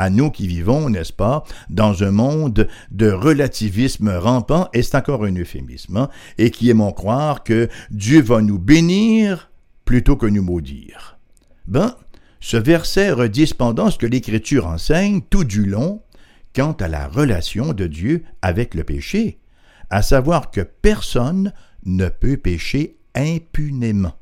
à 0.00 0.08
nous 0.08 0.30
qui 0.30 0.46
vivons, 0.46 0.88
n'est-ce 0.88 1.12
pas, 1.12 1.44
dans 1.68 2.02
un 2.02 2.10
monde 2.10 2.66
de 2.90 3.10
relativisme 3.10 4.08
rampant, 4.08 4.70
et 4.72 4.82
c'est 4.82 4.96
encore 4.96 5.24
un 5.24 5.36
euphémisme, 5.36 5.98
hein, 5.98 6.08
et 6.38 6.50
qui 6.50 6.70
aimons 6.70 6.92
croire 6.92 7.44
que 7.44 7.68
Dieu 7.90 8.22
va 8.22 8.40
nous 8.40 8.58
bénir 8.58 9.50
plutôt 9.84 10.16
que 10.16 10.24
nous 10.24 10.42
maudire. 10.42 11.18
Ben, 11.66 11.94
ce 12.40 12.56
verset 12.56 13.10
redit 13.10 13.48
cependant 13.48 13.90
ce 13.90 13.98
que 13.98 14.06
l'Écriture 14.06 14.66
enseigne 14.66 15.20
tout 15.20 15.44
du 15.44 15.66
long 15.66 16.00
quant 16.56 16.72
à 16.72 16.88
la 16.88 17.06
relation 17.06 17.74
de 17.74 17.86
Dieu 17.86 18.24
avec 18.40 18.74
le 18.74 18.84
péché, 18.84 19.38
à 19.90 20.00
savoir 20.00 20.50
que 20.50 20.62
personne 20.62 21.52
ne 21.84 22.08
peut 22.08 22.38
pécher 22.38 22.96
impunément. 23.14 24.14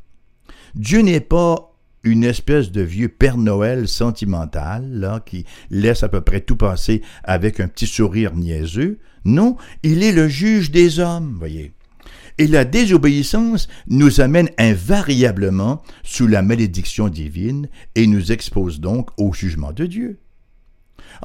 Dieu 0.74 1.02
n'est 1.02 1.20
pas 1.20 1.67
une 2.04 2.24
espèce 2.24 2.70
de 2.70 2.82
vieux 2.82 3.08
Père 3.08 3.36
Noël 3.36 3.88
sentimental, 3.88 4.88
là, 4.90 5.20
qui 5.24 5.44
laisse 5.70 6.02
à 6.02 6.08
peu 6.08 6.20
près 6.20 6.40
tout 6.40 6.56
passer 6.56 7.02
avec 7.24 7.60
un 7.60 7.68
petit 7.68 7.86
sourire 7.86 8.34
niaiseux. 8.34 8.98
Non, 9.24 9.56
il 9.82 10.02
est 10.02 10.12
le 10.12 10.28
juge 10.28 10.70
des 10.70 11.00
hommes, 11.00 11.36
voyez. 11.38 11.72
Et 12.38 12.46
la 12.46 12.64
désobéissance 12.64 13.68
nous 13.88 14.20
amène 14.20 14.48
invariablement 14.58 15.82
sous 16.04 16.28
la 16.28 16.40
malédiction 16.40 17.08
divine 17.08 17.68
et 17.96 18.06
nous 18.06 18.30
expose 18.30 18.80
donc 18.80 19.10
au 19.18 19.32
jugement 19.32 19.72
de 19.72 19.86
Dieu. 19.86 20.20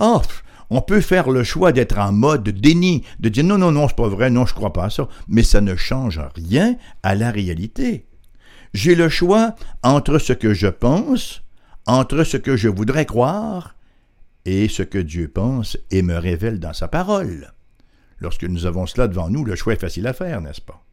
Oh, 0.01 0.21
on 0.71 0.81
peut 0.81 1.01
faire 1.01 1.29
le 1.29 1.43
choix 1.43 1.71
d'être 1.71 1.99
en 1.99 2.11
mode 2.11 2.49
déni, 2.49 3.03
de 3.19 3.29
dire 3.29 3.43
non, 3.43 3.59
non, 3.59 3.71
non, 3.71 3.87
c'est 3.87 3.95
pas 3.95 4.07
vrai, 4.07 4.31
non, 4.31 4.47
je 4.47 4.55
crois 4.55 4.73
pas 4.73 4.85
à 4.85 4.89
ça, 4.89 5.07
mais 5.27 5.43
ça 5.43 5.61
ne 5.61 5.75
change 5.75 6.19
rien 6.35 6.77
à 7.03 7.13
la 7.13 7.29
réalité. 7.29 8.07
J'ai 8.73 8.95
le 8.95 9.09
choix 9.09 9.55
entre 9.83 10.17
ce 10.17 10.33
que 10.33 10.53
je 10.53 10.67
pense, 10.67 11.43
entre 11.85 12.23
ce 12.23 12.37
que 12.37 12.57
je 12.57 12.69
voudrais 12.69 13.05
croire, 13.05 13.75
et 14.45 14.67
ce 14.67 14.83
que 14.83 14.97
Dieu 14.97 15.27
pense 15.27 15.77
et 15.91 16.01
me 16.01 16.17
révèle 16.17 16.59
dans 16.59 16.73
sa 16.73 16.87
parole. 16.87 17.53
Lorsque 18.19 18.43
nous 18.43 18.65
avons 18.65 18.85
cela 18.85 19.07
devant 19.07 19.29
nous, 19.29 19.45
le 19.45 19.55
choix 19.55 19.73
est 19.73 19.79
facile 19.79 20.07
à 20.07 20.13
faire, 20.13 20.41
n'est-ce 20.41 20.61
pas? 20.61 20.83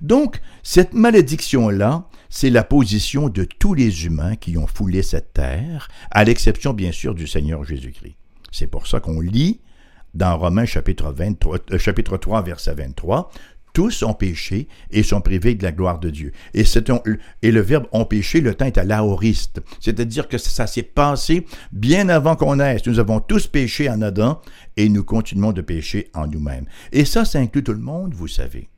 Donc, 0.00 0.40
cette 0.62 0.94
malédiction-là, 0.94 2.08
c'est 2.30 2.48
la 2.48 2.64
position 2.64 3.28
de 3.28 3.44
tous 3.44 3.74
les 3.74 4.06
humains 4.06 4.36
qui 4.36 4.56
ont 4.56 4.66
foulé 4.66 5.02
cette 5.02 5.34
terre, 5.34 5.88
à 6.10 6.24
l'exception 6.24 6.72
bien 6.72 6.92
sûr 6.92 7.14
du 7.14 7.26
Seigneur 7.26 7.64
Jésus-Christ. 7.64 8.16
C'est 8.50 8.66
pour 8.66 8.86
ça 8.86 9.00
qu'on 9.00 9.20
lit 9.20 9.60
dans 10.14 10.38
Romains 10.38 10.64
chapitre, 10.64 11.12
23, 11.12 11.58
euh, 11.72 12.18
3, 12.18 12.42
verset 12.42 12.74
23, 12.74 13.30
tous 13.72 14.02
ont 14.02 14.14
péché 14.14 14.68
et 14.90 15.02
sont 15.02 15.20
privés 15.20 15.54
de 15.54 15.62
la 15.62 15.72
gloire 15.72 15.98
de 15.98 16.10
Dieu. 16.10 16.32
Et, 16.54 16.64
le 17.50 17.60
verbe 17.60 17.86
ont 17.92 18.04
péché, 18.04 18.40
le 18.40 18.54
temps 18.54 18.66
est 18.66 18.78
à 18.78 18.84
l'aoriste. 18.84 19.60
C'est-à-dire 19.80 20.28
que 20.28 20.38
ça 20.38 20.66
s'est 20.66 20.82
passé 20.82 21.46
bien 21.72 22.08
avant 22.08 22.36
qu'on 22.36 22.56
naisse. 22.56 22.86
Nous 22.86 22.98
avons 22.98 23.20
tous 23.20 23.46
péché 23.46 23.88
en 23.88 24.02
Adam 24.02 24.40
et 24.76 24.88
nous 24.88 25.04
continuons 25.04 25.52
de 25.52 25.60
pécher 25.60 26.10
en 26.14 26.26
nous-mêmes. 26.26 26.66
Et 26.92 27.04
ça, 27.04 27.24
ça 27.24 27.38
inclut 27.38 27.64
tout 27.64 27.72
le 27.72 27.78
monde, 27.78 28.14
vous 28.14 28.28
savez. 28.28 28.68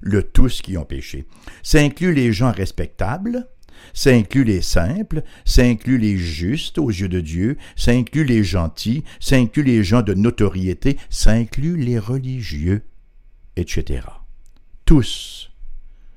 Le 0.00 0.22
tous 0.22 0.62
qui 0.62 0.76
ont 0.76 0.84
péché. 0.84 1.26
Ça 1.62 1.78
inclut 1.78 2.12
les 2.12 2.32
gens 2.32 2.50
respectables, 2.50 3.46
ça 3.94 4.10
inclut 4.10 4.44
les 4.44 4.62
simples, 4.62 5.22
ça 5.44 5.62
inclut 5.62 5.98
les 5.98 6.16
justes 6.16 6.78
aux 6.78 6.90
yeux 6.90 7.08
de 7.08 7.20
Dieu, 7.20 7.56
ça 7.76 7.92
inclut 7.92 8.24
les 8.24 8.42
gentils, 8.42 9.04
ça 9.20 9.36
inclut 9.36 9.62
les 9.62 9.84
gens 9.84 10.02
de 10.02 10.14
notoriété, 10.14 10.96
ça 11.08 11.30
inclut 11.32 11.76
les 11.76 11.98
religieux, 11.98 12.82
etc 13.56 14.00
tous. 14.92 15.50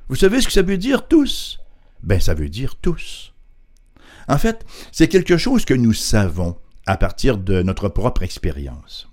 Vous 0.10 0.18
savez 0.18 0.42
ce 0.42 0.48
que 0.48 0.52
ça 0.52 0.62
veut 0.62 0.78
dire 0.78 1.08
tous? 1.08 1.62
Ben 2.04 2.20
ça 2.20 2.34
veut 2.34 2.50
dire 2.50 2.76
tous. 2.76 3.34
En 4.28 4.38
fait, 4.38 4.66
c'est 4.92 5.08
quelque 5.08 5.38
chose 5.38 5.64
que 5.64 5.74
nous 5.74 5.94
savons 5.94 6.58
à 6.86 6.98
partir 6.98 7.38
de 7.38 7.62
notre 7.62 7.88
propre 7.88 8.24
expérience. 8.24 9.10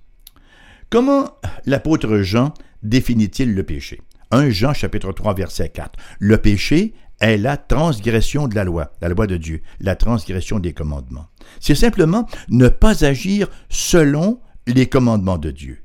Comment 0.91 1.39
l'apôtre 1.65 2.23
Jean 2.23 2.55
définit-il 2.83 3.55
le 3.55 3.63
péché? 3.63 4.03
1 4.33 4.51
Jean 4.51 4.73
chapitre 4.73 5.13
3 5.13 5.35
verset 5.35 5.69
4. 5.69 5.97
Le 6.19 6.39
péché 6.39 6.95
est 7.21 7.37
la 7.37 7.57
transgression 7.57 8.49
de 8.49 8.57
la 8.57 8.65
loi, 8.65 8.91
la 9.01 9.11
loi 9.11 9.29
de 9.29 9.37
Dieu, 9.37 9.63
la 9.79 9.95
transgression 9.95 10.59
des 10.59 10.73
commandements. 10.73 11.29
C'est 11.61 11.77
simplement 11.77 12.27
ne 12.49 12.67
pas 12.67 13.05
agir 13.05 13.47
selon 13.69 14.41
les 14.67 14.89
commandements 14.89 15.39
de 15.39 15.53
Dieu. 15.53 15.85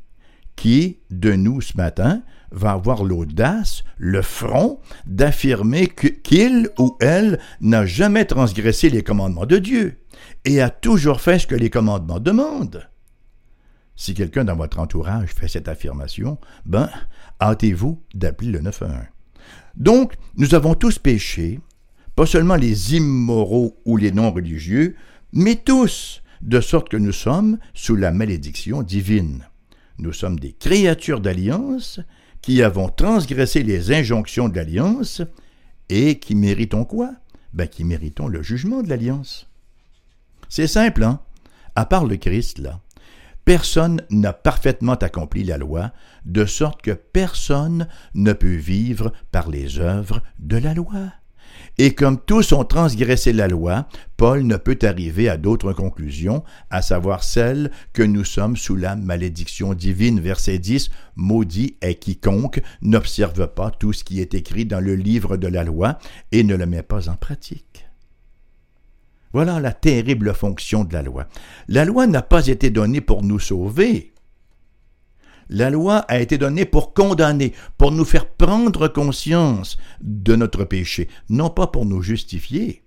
Qui 0.55 0.97
de 1.11 1.33
nous 1.33 1.61
ce 1.61 1.77
matin 1.77 2.23
va 2.51 2.71
avoir 2.71 3.03
l'audace, 3.03 3.83
le 3.97 4.21
front, 4.21 4.79
d'affirmer 5.05 5.87
qu'il 5.87 6.69
ou 6.77 6.95
elle 6.99 7.39
n'a 7.61 7.85
jamais 7.85 8.25
transgressé 8.25 8.89
les 8.89 9.03
commandements 9.03 9.45
de 9.45 9.57
Dieu 9.57 9.99
et 10.45 10.61
a 10.61 10.69
toujours 10.69 11.21
fait 11.21 11.39
ce 11.39 11.47
que 11.47 11.55
les 11.55 11.69
commandements 11.69 12.19
demandent. 12.19 12.89
Si 13.95 14.13
quelqu'un 14.13 14.45
dans 14.45 14.55
votre 14.55 14.79
entourage 14.79 15.29
fait 15.29 15.47
cette 15.47 15.67
affirmation, 15.67 16.37
ben, 16.65 16.89
hâtez-vous 17.41 18.01
d'appeler 18.13 18.51
le 18.51 18.59
911. 18.59 19.05
Donc, 19.75 20.13
nous 20.37 20.55
avons 20.55 20.75
tous 20.75 20.99
péché, 20.99 21.59
pas 22.15 22.25
seulement 22.25 22.55
les 22.55 22.95
immoraux 22.95 23.79
ou 23.85 23.97
les 23.97 24.11
non-religieux, 24.11 24.95
mais 25.33 25.55
tous, 25.55 26.21
de 26.41 26.61
sorte 26.61 26.89
que 26.89 26.97
nous 26.97 27.11
sommes 27.11 27.57
sous 27.73 27.95
la 27.95 28.11
malédiction 28.11 28.83
divine. 28.83 29.47
Nous 29.97 30.13
sommes 30.13 30.39
des 30.39 30.53
créatures 30.53 31.21
d'alliance 31.21 31.99
qui 32.41 32.63
avons 32.63 32.89
transgressé 32.89 33.63
les 33.63 33.91
injonctions 33.91 34.49
de 34.49 34.55
l'alliance 34.55 35.21
et 35.89 36.19
qui 36.19 36.35
méritons 36.35 36.85
quoi? 36.85 37.13
Ben 37.53 37.67
qui 37.67 37.83
méritons 37.83 38.27
le 38.27 38.41
jugement 38.41 38.81
de 38.81 38.89
l'alliance. 38.89 39.49
C'est 40.49 40.67
simple, 40.67 41.03
hein? 41.03 41.19
À 41.75 41.85
part 41.85 42.05
le 42.05 42.17
Christ, 42.17 42.59
là, 42.59 42.79
personne 43.45 44.01
n'a 44.09 44.33
parfaitement 44.33 44.95
accompli 44.95 45.43
la 45.43 45.57
loi, 45.57 45.91
de 46.25 46.45
sorte 46.45 46.81
que 46.81 46.91
personne 46.91 47.87
ne 48.13 48.33
peut 48.33 48.55
vivre 48.55 49.13
par 49.31 49.49
les 49.49 49.79
œuvres 49.79 50.21
de 50.39 50.57
la 50.57 50.73
loi. 50.73 51.13
Et 51.77 51.93
comme 51.93 52.19
tous 52.19 52.51
ont 52.53 52.63
transgressé 52.63 53.33
la 53.33 53.47
loi, 53.47 53.87
Paul 54.17 54.43
ne 54.43 54.57
peut 54.57 54.79
arriver 54.81 55.29
à 55.29 55.37
d'autres 55.37 55.73
conclusions, 55.73 56.43
à 56.69 56.81
savoir 56.81 57.23
celle 57.23 57.71
que 57.93 58.03
nous 58.03 58.23
sommes 58.23 58.57
sous 58.57 58.75
la 58.75 58.95
malédiction 58.95 59.73
divine. 59.73 60.19
Verset 60.19 60.57
10, 60.57 60.89
Maudit 61.15 61.77
est 61.81 61.95
quiconque 61.95 62.61
n'observe 62.81 63.47
pas 63.47 63.71
tout 63.71 63.93
ce 63.93 64.03
qui 64.03 64.21
est 64.21 64.33
écrit 64.33 64.65
dans 64.65 64.79
le 64.79 64.95
livre 64.95 65.37
de 65.37 65.47
la 65.47 65.63
loi 65.63 65.99
et 66.31 66.43
ne 66.43 66.55
le 66.55 66.65
met 66.65 66.83
pas 66.83 67.09
en 67.09 67.15
pratique. 67.15 67.85
Voilà 69.33 69.59
la 69.59 69.73
terrible 69.73 70.33
fonction 70.33 70.83
de 70.83 70.93
la 70.93 71.03
loi. 71.03 71.27
La 71.67 71.85
loi 71.85 72.07
n'a 72.07 72.21
pas 72.21 72.47
été 72.47 72.69
donnée 72.69 73.01
pour 73.01 73.23
nous 73.23 73.39
sauver, 73.39 74.13
la 75.49 75.69
loi 75.69 75.97
a 76.07 76.19
été 76.19 76.37
donnée 76.37 76.65
pour 76.65 76.93
condamner, 76.93 77.53
pour 77.77 77.91
nous 77.91 78.05
faire 78.05 78.27
prendre 78.27 78.87
conscience 78.87 79.77
de 80.01 80.35
notre 80.35 80.63
péché, 80.63 81.07
non 81.29 81.49
pas 81.49 81.67
pour 81.67 81.85
nous 81.85 82.01
justifier. 82.01 82.83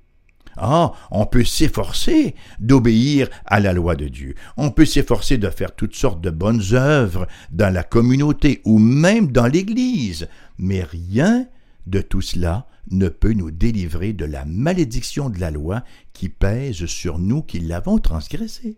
Ah, 0.57 0.93
on 1.11 1.27
peut 1.27 1.45
s'efforcer 1.45 2.35
d'obéir 2.59 3.29
à 3.47 3.61
la 3.61 3.73
loi 3.73 3.97
de 3.97 4.09
Dieu. 4.09 4.35
On 4.57 4.71
peut 4.71 4.85
s'efforcer 4.85 5.39
de 5.39 5.49
faire 5.49 5.75
toutes 5.75 5.95
sortes 5.95 6.21
de 6.21 6.31
bonnes 6.31 6.63
œuvres 6.73 7.27
dans 7.51 7.73
la 7.73 7.83
communauté 7.83 8.61
ou 8.65 8.79
même 8.79 9.31
dans 9.31 9.47
l'Église. 9.47 10.29
Mais 10.59 10.83
rien 10.83 11.47
de 11.87 12.01
tout 12.01 12.21
cela 12.21 12.67
ne 12.91 13.09
peut 13.09 13.33
nous 13.33 13.51
délivrer 13.51 14.13
de 14.13 14.25
la 14.25 14.45
malédiction 14.45 15.31
de 15.31 15.39
la 15.39 15.51
loi 15.51 15.83
qui 16.13 16.29
pèse 16.29 16.87
sur 16.87 17.19
nous 17.19 17.43
qui 17.43 17.61
l'avons 17.61 17.99
transgressée. 17.99 18.77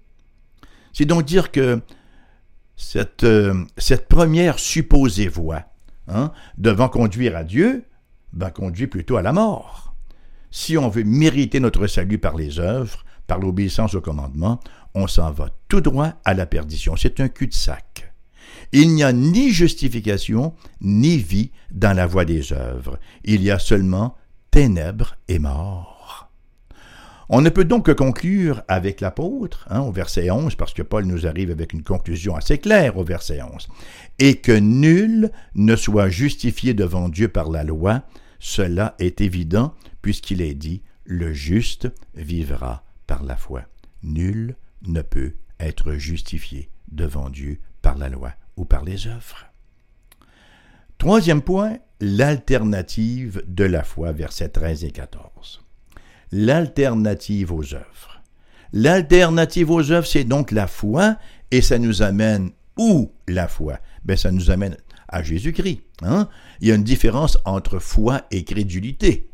C'est 0.93 1.07
donc 1.07 1.25
dire 1.25 1.51
que 1.51 1.81
cette, 2.76 3.25
euh, 3.25 3.64
cette 3.79 4.09
première 4.09 4.59
supposée 4.59 5.29
voie 5.29 5.64
hein, 6.09 6.33
devant 6.59 6.88
conduire 6.88 7.37
à 7.37 7.45
Dieu, 7.45 7.85
ben, 8.33 8.50
conduit 8.50 8.87
plutôt 8.87 9.17
à 9.17 9.23
la 9.23 9.33
mort. 9.33 9.95
Si 10.50 10.76
on 10.76 10.88
veut 10.88 11.05
mériter 11.05 11.61
notre 11.61 11.87
salut 11.87 12.19
par 12.19 12.37
les 12.37 12.59
œuvres, 12.59 13.05
par 13.26 13.38
l'obéissance 13.38 13.95
au 13.95 14.00
commandement, 14.00 14.61
on 14.95 15.07
s'en 15.07 15.31
va 15.31 15.49
tout 15.69 15.81
droit 15.81 16.14
à 16.25 16.35
la 16.35 16.47
perdition. 16.47 16.97
C'est 16.97 17.21
un 17.21 17.29
cul-de-sac. 17.29 18.12
Il 18.73 18.95
n'y 18.95 19.02
a 19.02 19.12
ni 19.12 19.50
justification, 19.50 20.55
ni 20.81 21.19
vie 21.19 21.50
dans 21.71 21.97
la 21.97 22.07
voie 22.07 22.25
des 22.25 22.52
œuvres. 22.52 22.99
Il 23.25 23.43
y 23.43 23.50
a 23.50 23.59
seulement 23.59 24.17
ténèbres 24.50 25.17
et 25.29 25.38
mort. 25.38 25.91
On 27.35 27.41
ne 27.41 27.49
peut 27.49 27.65
donc 27.65 27.87
que 27.87 27.93
conclure 27.93 28.62
avec 28.69 29.01
l'apôtre, 29.01 29.67
hein, 29.71 29.81
au 29.81 29.91
verset 29.91 30.31
11, 30.31 30.55
parce 30.55 30.75
que 30.75 30.83
Paul 30.83 31.07
nous 31.07 31.27
arrive 31.27 31.51
avec 31.51 31.73
une 31.73 31.83
conclusion 31.83 32.37
assez 32.37 32.59
claire 32.59 32.99
au 32.99 33.05
verset 33.05 33.41
11, 33.41 33.69
et 34.19 34.35
que 34.35 34.53
nul 34.53 35.33
ne 35.55 35.75
soit 35.75 36.11
justifié 36.11 36.75
devant 36.75 37.09
Dieu 37.09 37.29
par 37.29 37.49
la 37.49 37.65
loi, 37.65 38.03
cela 38.39 38.95
est 38.99 39.23
évident, 39.23 39.75
puisqu'il 40.03 40.43
est 40.43 40.53
dit, 40.53 40.83
le 41.07 41.33
juste 41.33 41.89
vivra 42.15 42.85
par 43.07 43.23
la 43.23 43.37
foi. 43.37 43.62
Nul 44.03 44.55
ne 44.87 45.01
peut 45.01 45.33
être 45.59 45.95
justifié 45.95 46.69
devant 46.89 47.31
Dieu 47.31 47.61
par 47.81 47.97
la 47.97 48.11
loi 48.11 48.35
ou 48.59 48.67
par 48.67 48.85
les 48.85 49.07
œuvres. 49.07 49.47
Troisième 50.99 51.41
point, 51.41 51.79
l'alternative 51.99 53.43
de 53.47 53.65
la 53.65 53.85
foi, 53.85 54.12
versets 54.12 54.51
13 54.51 54.85
et 54.85 54.91
14. 54.91 55.62
L'alternative 56.33 57.53
aux 57.53 57.75
œuvres. 57.75 58.23
L'alternative 58.73 59.71
aux 59.71 59.93
œuvres, 59.93 60.07
c'est 60.07 60.25
donc 60.25 60.51
la 60.51 60.67
foi, 60.67 61.17
et 61.51 61.61
ça 61.61 61.79
nous 61.79 62.03
amène 62.03 62.51
où 62.79 63.12
la 63.29 63.49
foi? 63.49 63.79
Ben, 64.05 64.17
Ça 64.17 64.31
nous 64.31 64.51
amène 64.51 64.77
à 65.09 65.23
Jésus-Christ. 65.23 65.83
Hein? 66.03 66.29
Il 66.61 66.69
y 66.69 66.73
a 66.73 66.75
une 66.75 66.83
différence 66.83 67.39
entre 67.45 67.79
foi 67.79 68.23
et 68.31 68.45
crédulité. 68.45 69.29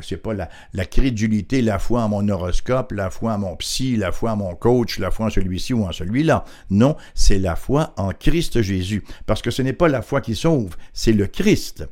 C'est 0.00 0.16
pas 0.16 0.32
la, 0.32 0.48
la, 0.72 0.86
crédulité, 0.86 1.60
la 1.60 1.78
foi 1.78 2.02
en 2.02 2.08
mon 2.08 2.26
horoscope, 2.28 2.92
la 2.92 3.10
foi 3.10 3.34
en 3.34 3.38
mon 3.38 3.56
psy, 3.56 3.96
la 3.96 4.10
foi 4.10 4.32
en 4.32 4.36
mon 4.36 4.54
coach, 4.54 4.98
la 4.98 5.10
foi 5.10 5.26
en 5.26 5.30
celui-ci 5.30 5.74
ou 5.74 5.84
en 5.84 5.92
celui-là. 5.92 6.44
Non, 6.70 6.96
c'est 7.14 7.38
la 7.38 7.56
foi 7.56 7.92
en 7.98 8.12
Christ 8.12 8.62
Jésus. 8.62 9.04
Parce 9.26 9.42
que 9.42 9.50
ce 9.50 9.60
n'est 9.60 9.74
pas 9.74 9.88
la 9.88 10.00
foi 10.00 10.22
qui 10.22 10.34
sauve, 10.34 10.76
c'est 10.94 11.12
le 11.12 11.26
Christ. 11.26 11.86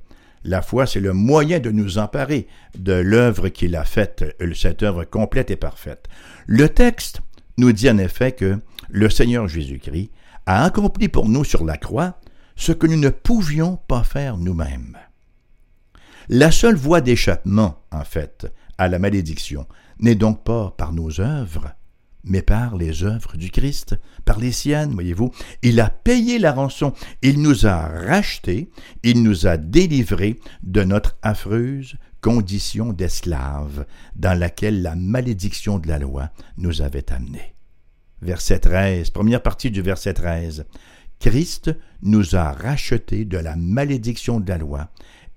La 0.44 0.60
foi, 0.60 0.86
c'est 0.86 1.00
le 1.00 1.14
moyen 1.14 1.58
de 1.58 1.70
nous 1.70 1.96
emparer 1.98 2.46
de 2.78 2.92
l'œuvre 2.92 3.48
qu'il 3.48 3.76
a 3.76 3.84
faite, 3.84 4.36
cette 4.54 4.82
œuvre 4.82 5.04
complète 5.04 5.50
et 5.50 5.56
parfaite. 5.56 6.06
Le 6.46 6.68
texte 6.68 7.20
nous 7.56 7.72
dit 7.72 7.88
en 7.88 7.96
effet 7.96 8.32
que 8.32 8.58
le 8.90 9.08
Seigneur 9.08 9.48
Jésus-Christ 9.48 10.10
a 10.46 10.64
accompli 10.64 11.08
pour 11.08 11.28
nous 11.28 11.44
sur 11.44 11.64
la 11.64 11.78
croix 11.78 12.20
ce 12.56 12.72
que 12.72 12.86
nous 12.86 12.98
ne 12.98 13.08
pouvions 13.08 13.76
pas 13.88 14.04
faire 14.04 14.36
nous-mêmes. 14.36 14.98
La 16.28 16.50
seule 16.50 16.76
voie 16.76 17.00
d'échappement, 17.00 17.82
en 17.90 18.04
fait, 18.04 18.46
à 18.78 18.88
la 18.88 18.98
malédiction 18.98 19.66
n'est 19.98 20.14
donc 20.14 20.44
pas 20.44 20.74
par 20.76 20.92
nos 20.92 21.20
œuvres, 21.20 21.74
mais 22.24 22.42
par 22.42 22.76
les 22.76 23.04
œuvres 23.04 23.36
du 23.36 23.50
Christ, 23.50 23.96
par 24.24 24.38
les 24.38 24.52
siennes, 24.52 24.92
voyez-vous. 24.92 25.30
Il 25.62 25.80
a 25.80 25.90
payé 25.90 26.38
la 26.38 26.52
rançon, 26.52 26.92
il 27.22 27.40
nous 27.40 27.66
a 27.66 27.86
rachetés, 27.86 28.70
il 29.02 29.22
nous 29.22 29.46
a 29.46 29.56
délivrés 29.56 30.40
de 30.62 30.82
notre 30.82 31.16
affreuse 31.22 31.96
condition 32.20 32.94
d'esclave 32.94 33.84
dans 34.16 34.38
laquelle 34.38 34.80
la 34.80 34.96
malédiction 34.96 35.78
de 35.78 35.88
la 35.88 35.98
loi 35.98 36.30
nous 36.56 36.80
avait 36.80 37.12
amenés. 37.12 37.54
Verset 38.22 38.60
13, 38.60 39.10
première 39.10 39.42
partie 39.42 39.70
du 39.70 39.82
verset 39.82 40.14
13. 40.14 40.64
Christ 41.20 41.76
nous 42.00 42.34
a 42.34 42.52
rachetés 42.52 43.26
de 43.26 43.36
la 43.36 43.56
malédiction 43.56 44.40
de 44.40 44.48
la 44.48 44.56
loi, 44.56 44.88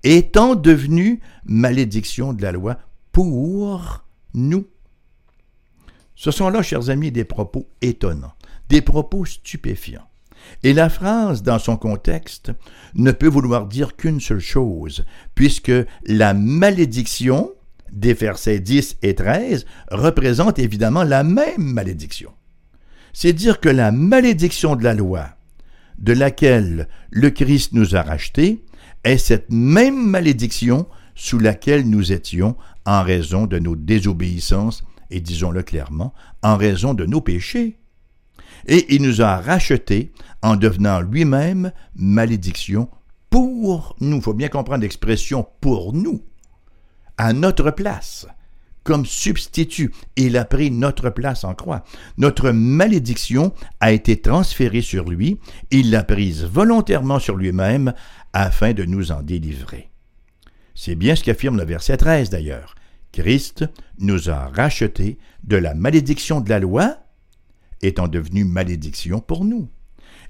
étant 0.02 0.54
devenu 0.54 1.20
malédiction 1.44 2.32
de 2.32 2.42
la 2.42 2.52
loi 2.52 2.78
pour 3.12 4.02
nous. 4.32 4.66
Ce 6.18 6.32
sont 6.32 6.48
là, 6.48 6.62
chers 6.62 6.90
amis, 6.90 7.12
des 7.12 7.22
propos 7.22 7.68
étonnants, 7.80 8.34
des 8.68 8.82
propos 8.82 9.24
stupéfiants. 9.24 10.08
Et 10.64 10.72
la 10.72 10.88
phrase, 10.88 11.44
dans 11.44 11.60
son 11.60 11.76
contexte, 11.76 12.50
ne 12.96 13.12
peut 13.12 13.28
vouloir 13.28 13.66
dire 13.66 13.94
qu'une 13.94 14.20
seule 14.20 14.40
chose, 14.40 15.04
puisque 15.36 15.70
la 16.06 16.34
malédiction 16.34 17.52
des 17.92 18.14
versets 18.14 18.58
10 18.58 18.96
et 19.02 19.14
13 19.14 19.64
représente 19.92 20.58
évidemment 20.58 21.04
la 21.04 21.22
même 21.22 21.62
malédiction. 21.62 22.32
C'est 23.12 23.32
dire 23.32 23.60
que 23.60 23.68
la 23.68 23.92
malédiction 23.92 24.74
de 24.74 24.82
la 24.82 24.94
loi, 24.94 25.28
de 25.98 26.14
laquelle 26.14 26.88
le 27.10 27.30
Christ 27.30 27.74
nous 27.74 27.94
a 27.94 28.02
rachetés, 28.02 28.64
est 29.04 29.18
cette 29.18 29.52
même 29.52 30.04
malédiction 30.04 30.88
sous 31.14 31.38
laquelle 31.38 31.88
nous 31.88 32.10
étions 32.10 32.56
en 32.86 33.04
raison 33.04 33.46
de 33.46 33.60
nos 33.60 33.76
désobéissances 33.76 34.82
et 35.10 35.20
disons-le 35.20 35.62
clairement, 35.62 36.12
en 36.42 36.56
raison 36.56 36.94
de 36.94 37.06
nos 37.06 37.20
péchés. 37.20 37.78
Et 38.66 38.94
il 38.94 39.02
nous 39.02 39.22
a 39.22 39.40
rachetés 39.40 40.12
en 40.42 40.56
devenant 40.56 41.00
lui-même 41.00 41.72
malédiction 41.94 42.88
pour 43.30 43.96
nous. 44.00 44.16
Il 44.16 44.22
faut 44.22 44.34
bien 44.34 44.48
comprendre 44.48 44.82
l'expression 44.82 45.46
pour 45.60 45.92
nous, 45.92 46.22
à 47.16 47.32
notre 47.32 47.70
place, 47.70 48.26
comme 48.84 49.06
substitut. 49.06 49.92
Il 50.16 50.36
a 50.36 50.44
pris 50.44 50.70
notre 50.70 51.10
place 51.10 51.44
en 51.44 51.54
croix. 51.54 51.84
Notre 52.16 52.50
malédiction 52.50 53.52
a 53.80 53.92
été 53.92 54.20
transférée 54.20 54.82
sur 54.82 55.08
lui. 55.08 55.38
Il 55.70 55.90
l'a 55.90 56.04
prise 56.04 56.44
volontairement 56.44 57.18
sur 57.18 57.36
lui-même 57.36 57.92
afin 58.32 58.72
de 58.72 58.84
nous 58.84 59.12
en 59.12 59.22
délivrer. 59.22 59.90
C'est 60.74 60.94
bien 60.94 61.16
ce 61.16 61.24
qu'affirme 61.24 61.56
le 61.56 61.64
verset 61.64 61.96
13 61.96 62.30
d'ailleurs. 62.30 62.74
Christ 63.12 63.64
nous 63.98 64.30
a 64.30 64.48
rachetés 64.48 65.18
de 65.44 65.56
la 65.56 65.74
malédiction 65.74 66.40
de 66.40 66.48
la 66.48 66.58
loi, 66.58 66.98
étant 67.82 68.08
devenu 68.08 68.44
malédiction 68.44 69.20
pour 69.20 69.44
nous. 69.44 69.68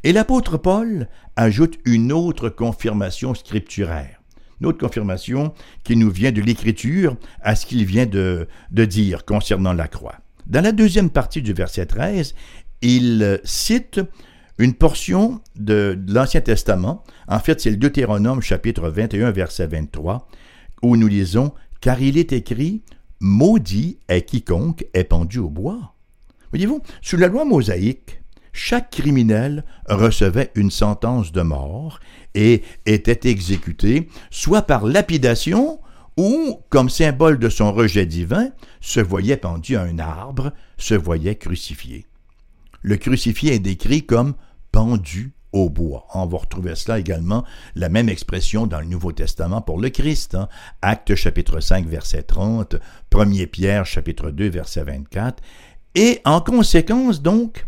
Et 0.04 0.12
l'apôtre 0.12 0.58
Paul 0.58 1.08
ajoute 1.36 1.78
une 1.84 2.12
autre 2.12 2.48
confirmation 2.48 3.34
scripturaire, 3.34 4.20
une 4.60 4.66
autre 4.66 4.78
confirmation 4.78 5.54
qui 5.82 5.96
nous 5.96 6.10
vient 6.10 6.32
de 6.32 6.40
l'Écriture 6.40 7.16
à 7.40 7.56
ce 7.56 7.66
qu'il 7.66 7.84
vient 7.84 8.06
de, 8.06 8.46
de 8.70 8.84
dire 8.84 9.24
concernant 9.24 9.72
la 9.72 9.88
croix. 9.88 10.16
Dans 10.46 10.62
la 10.62 10.72
deuxième 10.72 11.10
partie 11.10 11.42
du 11.42 11.52
verset 11.52 11.86
13, 11.86 12.34
il 12.80 13.40
cite 13.44 14.00
une 14.58 14.74
portion 14.74 15.40
de, 15.56 15.98
l'Ancien 16.08 16.40
Testament. 16.40 17.04
En 17.28 17.38
fait, 17.38 17.60
c'est 17.60 17.70
le 17.70 17.76
Deutéronome 17.76 18.42
chapitre 18.42 18.88
21, 18.88 19.30
verset 19.30 19.68
23, 19.68 20.28
où 20.82 20.96
nous 20.96 21.06
lisons 21.06 21.52
Car 21.80 22.00
il 22.00 22.18
est 22.18 22.32
écrit 22.32 22.82
Maudit 23.20 23.98
est 24.08 24.22
quiconque 24.22 24.84
est 24.94 25.04
pendu 25.04 25.38
au 25.38 25.48
bois. 25.48 25.94
Voyez-vous, 26.50 26.82
sous 27.02 27.16
la 27.16 27.28
loi 27.28 27.44
mosaïque, 27.44 28.22
chaque 28.52 28.90
criminel 28.90 29.64
recevait 29.88 30.50
une 30.54 30.70
sentence 30.70 31.32
de 31.32 31.42
mort 31.42 32.00
et 32.34 32.62
était 32.86 33.28
exécuté 33.28 34.08
soit 34.30 34.62
par 34.62 34.86
lapidation 34.86 35.80
ou, 36.16 36.60
comme 36.68 36.90
symbole 36.90 37.38
de 37.38 37.48
son 37.48 37.72
rejet 37.72 38.06
divin, 38.06 38.50
se 38.80 39.00
voyait 39.00 39.36
pendu 39.36 39.76
à 39.76 39.82
un 39.82 39.98
arbre, 39.98 40.52
se 40.76 40.94
voyait 40.94 41.36
crucifié. 41.36 42.06
Le 42.82 42.96
crucifié 42.96 43.54
est 43.54 43.60
décrit 43.60 44.04
comme 44.04 44.34
pendu 44.72 45.32
au 45.52 45.70
bois. 45.70 46.06
On 46.14 46.26
va 46.26 46.38
retrouver 46.38 46.74
cela 46.74 46.98
également, 46.98 47.44
la 47.74 47.88
même 47.88 48.08
expression 48.08 48.66
dans 48.66 48.80
le 48.80 48.86
Nouveau 48.86 49.12
Testament 49.12 49.62
pour 49.62 49.80
le 49.80 49.90
Christ. 49.90 50.34
Hein. 50.34 50.48
Acte 50.82 51.14
chapitre 51.14 51.60
5 51.60 51.86
verset 51.86 52.22
30, 52.22 52.76
1 53.14 53.46
Pierre 53.46 53.86
chapitre 53.86 54.30
2 54.30 54.48
verset 54.48 54.82
24. 54.84 55.42
Et 55.94 56.20
en 56.24 56.40
conséquence 56.40 57.22
donc, 57.22 57.66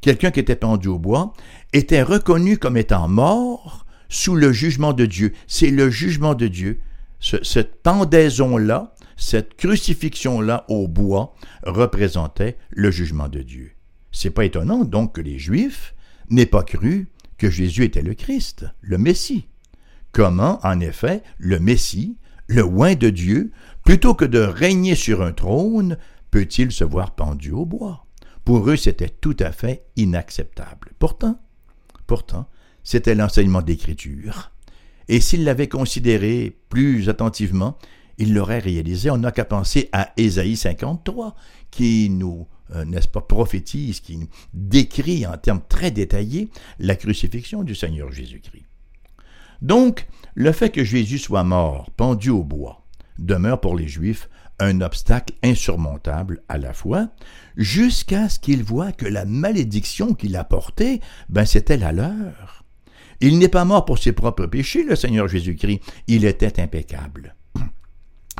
quelqu'un 0.00 0.30
qui 0.30 0.40
était 0.40 0.56
pendu 0.56 0.88
au 0.88 0.98
bois 0.98 1.32
était 1.72 2.02
reconnu 2.02 2.58
comme 2.58 2.76
étant 2.76 3.08
mort 3.08 3.86
sous 4.08 4.36
le 4.36 4.52
jugement 4.52 4.92
de 4.92 5.06
Dieu. 5.06 5.32
C'est 5.46 5.70
le 5.70 5.90
jugement 5.90 6.34
de 6.34 6.48
Dieu. 6.48 6.80
cette 7.20 7.82
pendaison-là, 7.82 8.94
cette 9.16 9.56
crucifixion-là 9.56 10.64
au 10.68 10.88
bois 10.88 11.34
représentait 11.62 12.56
le 12.70 12.90
jugement 12.90 13.28
de 13.28 13.40
Dieu. 13.40 13.72
C'est 14.10 14.30
pas 14.30 14.44
étonnant 14.44 14.84
donc 14.84 15.14
que 15.14 15.20
les 15.20 15.38
Juifs 15.38 15.94
n'aient 16.28 16.46
pas 16.46 16.62
cru 16.62 17.08
que 17.42 17.50
Jésus 17.50 17.82
était 17.82 18.02
le 18.02 18.14
Christ, 18.14 18.66
le 18.82 18.98
Messie. 18.98 19.48
Comment, 20.12 20.60
en 20.62 20.78
effet, 20.78 21.24
le 21.38 21.58
Messie, 21.58 22.16
le 22.46 22.62
oint 22.62 22.94
de 22.94 23.10
Dieu, 23.10 23.50
plutôt 23.84 24.14
que 24.14 24.24
de 24.24 24.38
régner 24.38 24.94
sur 24.94 25.22
un 25.22 25.32
trône, 25.32 25.98
peut-il 26.30 26.70
se 26.70 26.84
voir 26.84 27.16
pendu 27.16 27.50
au 27.50 27.66
bois? 27.66 28.06
Pour 28.44 28.70
eux, 28.70 28.76
c'était 28.76 29.08
tout 29.08 29.34
à 29.40 29.50
fait 29.50 29.86
inacceptable. 29.96 30.92
Pourtant, 31.00 31.40
pourtant, 32.06 32.46
c'était 32.84 33.16
l'enseignement 33.16 33.60
d'Écriture. 33.60 34.52
Et 35.08 35.20
s'il 35.20 35.42
l'avait 35.42 35.66
considéré 35.66 36.56
plus 36.68 37.08
attentivement, 37.08 37.76
il 38.18 38.34
l'aurait 38.34 38.60
réalisé. 38.60 39.10
On 39.10 39.18
n'a 39.18 39.32
qu'à 39.32 39.44
penser 39.44 39.88
à 39.90 40.12
Ésaïe 40.16 40.54
53, 40.54 41.34
qui 41.72 42.08
nous 42.08 42.46
euh, 42.74 42.84
n'est-ce 42.84 43.08
pas, 43.08 43.20
prophétise, 43.20 44.00
qui 44.00 44.28
décrit 44.54 45.26
en 45.26 45.36
termes 45.36 45.62
très 45.68 45.90
détaillés 45.90 46.50
la 46.78 46.96
crucifixion 46.96 47.62
du 47.62 47.74
Seigneur 47.74 48.10
Jésus-Christ. 48.12 48.64
Donc, 49.60 50.06
le 50.34 50.52
fait 50.52 50.70
que 50.70 50.84
Jésus 50.84 51.18
soit 51.18 51.44
mort, 51.44 51.90
pendu 51.96 52.30
au 52.30 52.42
bois, 52.42 52.84
demeure 53.18 53.60
pour 53.60 53.76
les 53.76 53.88
Juifs 53.88 54.28
un 54.58 54.80
obstacle 54.80 55.34
insurmontable 55.42 56.42
à 56.48 56.58
la 56.58 56.72
fois, 56.72 57.08
jusqu'à 57.56 58.28
ce 58.28 58.38
qu'ils 58.38 58.62
voient 58.62 58.92
que 58.92 59.06
la 59.06 59.24
malédiction 59.24 60.14
qu'il 60.14 60.36
a 60.36 60.44
portée, 60.44 61.00
ben 61.28 61.44
c'était 61.44 61.76
la 61.76 61.92
leur. 61.92 62.64
Il 63.20 63.38
n'est 63.38 63.48
pas 63.48 63.64
mort 63.64 63.84
pour 63.84 63.98
ses 63.98 64.12
propres 64.12 64.46
péchés, 64.46 64.84
le 64.84 64.96
Seigneur 64.96 65.28
Jésus-Christ, 65.28 65.80
il 66.06 66.24
était 66.24 66.60
impeccable. 66.60 67.34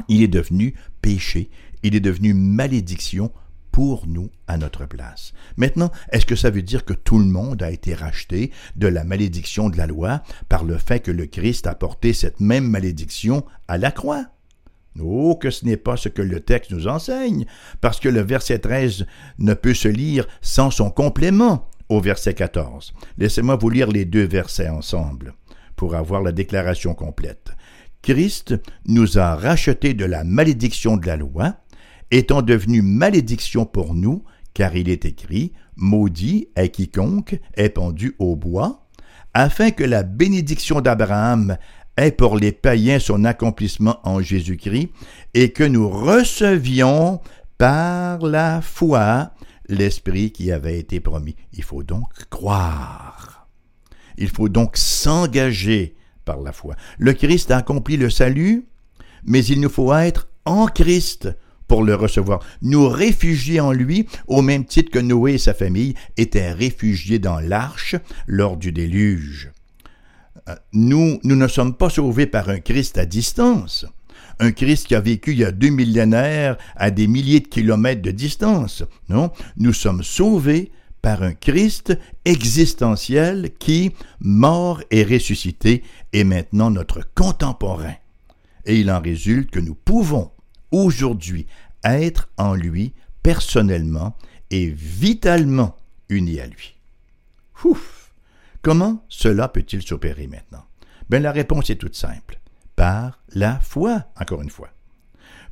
Il 0.09 0.23
est 0.23 0.29
devenu 0.29 0.75
péché, 1.03 1.51
il 1.83 1.95
est 1.95 2.01
devenu 2.01 2.35
malédiction 2.35 3.31
pour 3.73 4.07
nous 4.07 4.31
à 4.47 4.59
notre 4.59 4.87
place. 4.87 5.33
Maintenant, 5.57 5.91
est-ce 6.13 6.27
que 6.27 6.37
ça 6.37 6.51
veut 6.51 6.63
dire 6.63 6.85
que 6.85 6.93
tout 6.93 7.19
le 7.19 7.25
monde 7.25 7.63
a 7.63 7.71
été 7.71 7.95
racheté 7.95 8.53
de 8.77 8.87
la 8.87 9.03
malédiction 9.03 9.71
de 9.71 9.79
la 9.79 9.87
loi 9.87 10.23
par 10.49 10.63
le 10.63 10.79
fait 10.79 11.01
que 11.01 11.11
le 11.11 11.27
Christ 11.27 11.67
a 11.67 11.75
porté 11.75 12.13
cette 12.13 12.39
même 12.39 12.69
malédiction 12.69 13.45
à 13.67 13.79
la 13.79 13.91
croix? 13.91 14.27
Oh, 15.01 15.37
que 15.41 15.51
ce 15.51 15.65
n'est 15.65 15.79
pas 15.79 15.97
ce 15.97 16.11
que 16.11 16.21
le 16.21 16.41
texte 16.41 16.71
nous 16.71 16.87
enseigne, 16.87 17.47
parce 17.81 17.99
que 17.99 18.11
le 18.11 18.21
verset 18.21 18.59
13 18.59 19.07
ne 19.39 19.55
peut 19.55 19.75
se 19.75 19.89
lire 19.89 20.29
sans 20.43 20.71
son 20.71 20.91
complément 20.91 21.69
au 21.89 22.01
verset 22.01 22.35
14. 22.35 22.93
Laissez-moi 23.17 23.57
vous 23.57 23.71
lire 23.71 23.91
les 23.91 24.05
deux 24.05 24.25
versets 24.25 24.69
ensemble 24.69 25.35
pour 25.77 25.95
avoir 25.95 26.21
la 26.21 26.33
déclaration 26.33 26.95
complète. 26.95 27.53
Christ 28.03 28.55
nous 28.87 29.19
a 29.19 29.37
rachetés 29.37 29.95
de 29.95 30.05
la 30.05 30.25
malédiction 30.25 30.97
de 30.97 31.07
la 31.07 31.17
loi, 31.17 31.57
étant 32.13 32.43
devenu 32.43 32.83
malédiction 32.83 33.65
pour 33.65 33.95
nous, 33.95 34.23
car 34.55 34.77
il 34.77 34.89
est 34.89 35.07
écrit, 35.07 35.53
Maudit 35.77 36.49
est 36.55 36.69
quiconque 36.69 37.41
est 37.55 37.71
pendu 37.71 38.15
au 38.19 38.37
bois, 38.37 38.87
afin 39.35 39.71
que 39.71 39.83
la 39.83 40.03
bénédiction 40.03 40.83
d'Abraham 40.83 41.57
ait 41.97 42.13
pour 42.13 42.37
les 42.37 42.53
païens 42.53 42.99
son 42.99 43.25
accomplissement 43.25 43.99
en 44.05 44.21
Jésus-Christ, 44.21 44.91
et 45.33 45.53
que 45.53 45.65
nous 45.65 45.89
recevions 45.89 47.21
par 47.57 48.19
la 48.19 48.61
foi 48.61 49.33
l'Esprit 49.69 50.33
qui 50.33 50.53
avait 50.53 50.79
été 50.79 51.01
promis. 51.01 51.37
Il 51.55 51.65
faut 51.65 51.83
donc 51.83 52.09
croire. 52.29 53.49
Il 54.19 54.29
faut 54.29 54.51
donc 54.51 54.77
s'engager 54.77 55.95
par 56.27 56.41
la 56.41 56.53
foi. 56.53 56.75
Le 56.99 57.15
Christ 57.15 57.51
a 57.51 57.57
accompli 57.57 57.97
le 57.97 58.11
salut, 58.11 58.67
mais 59.25 59.43
il 59.45 59.61
nous 59.61 59.71
faut 59.71 59.95
être 59.95 60.29
en 60.45 60.67
Christ 60.67 61.31
pour 61.73 61.85
le 61.85 61.95
recevoir, 61.95 62.41
nous 62.61 62.87
réfugier 62.87 63.59
en 63.59 63.73
lui 63.73 64.07
au 64.27 64.43
même 64.43 64.67
titre 64.67 64.91
que 64.91 64.99
Noé 64.99 65.33
et 65.33 65.39
sa 65.39 65.55
famille 65.55 65.95
étaient 66.19 66.53
réfugiés 66.53 67.19
dans 67.19 67.41
l'arche 67.41 67.97
lors 68.27 68.59
du 68.59 68.73
déluge. 68.73 69.51
Euh, 70.51 70.55
nous, 70.75 71.19
nous 71.25 71.35
ne 71.35 71.49
sommes 71.49 71.75
pas 71.75 71.89
sauvés 71.89 72.27
par 72.27 72.51
un 72.51 72.61
Christ 72.61 72.99
à 72.99 73.07
distance, 73.07 73.87
un 74.39 74.53
Christ 74.53 74.87
qui 74.87 74.95
a 74.95 75.01
vécu 75.01 75.33
il 75.33 75.39
y 75.39 75.47
a 75.47 75.51
deux 75.51 75.71
millénaires 75.71 76.59
à 76.77 76.91
des 76.91 77.07
milliers 77.07 77.41
de 77.41 77.49
kilomètres 77.49 78.03
de 78.03 78.11
distance. 78.11 78.85
Non, 79.09 79.31
nous 79.57 79.73
sommes 79.73 80.03
sauvés 80.03 80.73
par 81.01 81.23
un 81.23 81.33
Christ 81.33 81.99
existentiel 82.27 83.49
qui, 83.59 83.93
mort 84.21 84.83
et 84.91 85.05
ressuscité, 85.05 85.85
est 86.13 86.25
maintenant 86.25 86.71
notre 86.71 87.01
contemporain. 87.15 87.95
Et 88.67 88.79
il 88.79 88.91
en 88.91 89.01
résulte 89.01 89.51
que 89.51 89.59
nous 89.59 89.75
pouvons 89.75 90.33
aujourd'hui 90.73 91.47
être 91.85 92.29
en 92.37 92.55
lui 92.55 92.95
personnellement 93.23 94.17
et 94.51 94.69
vitalement 94.71 95.77
unis 96.09 96.41
à 96.41 96.47
lui. 96.47 96.77
Ouf! 97.65 98.13
Comment 98.63 99.05
cela 99.09 99.49
peut-il 99.49 99.83
s'opérer 99.83 100.27
maintenant? 100.27 100.65
Ben, 101.09 101.23
la 101.23 101.33
réponse 101.33 101.71
est 101.71 101.77
toute 101.77 101.97
simple. 101.97 102.41
Par 102.77 103.21
la 103.35 103.59
foi, 103.61 104.07
encore 104.21 104.43
une 104.43 104.51
fois. 104.51 104.71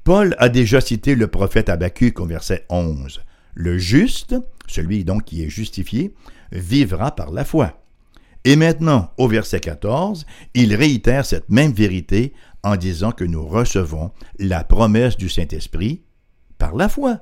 Paul 0.04 0.34
a 0.38 0.48
déjà 0.48 0.80
cité 0.80 1.14
le 1.14 1.26
prophète 1.26 1.68
Habakkuk 1.68 2.18
au 2.20 2.26
verset 2.26 2.66
11. 2.70 3.22
Le 3.54 3.78
juste, 3.78 4.36
celui 4.66 5.04
donc 5.04 5.24
qui 5.24 5.42
est 5.44 5.50
justifié, 5.50 6.14
vivra 6.52 7.14
par 7.14 7.30
la 7.30 7.44
foi. 7.44 7.79
Et 8.44 8.56
maintenant, 8.56 9.10
au 9.18 9.28
verset 9.28 9.60
14, 9.60 10.24
il 10.54 10.74
réitère 10.74 11.26
cette 11.26 11.50
même 11.50 11.72
vérité 11.72 12.32
en 12.62 12.76
disant 12.76 13.12
que 13.12 13.24
nous 13.24 13.46
recevons 13.46 14.12
la 14.38 14.64
promesse 14.64 15.16
du 15.16 15.28
Saint-Esprit 15.28 16.02
par 16.58 16.74
la 16.74 16.88
foi. 16.88 17.20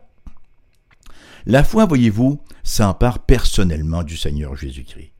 La 1.46 1.64
foi, 1.64 1.86
voyez-vous, 1.86 2.40
s'empare 2.62 3.20
personnellement 3.20 4.02
du 4.02 4.16
Seigneur 4.16 4.54
Jésus-Christ. 4.56 5.12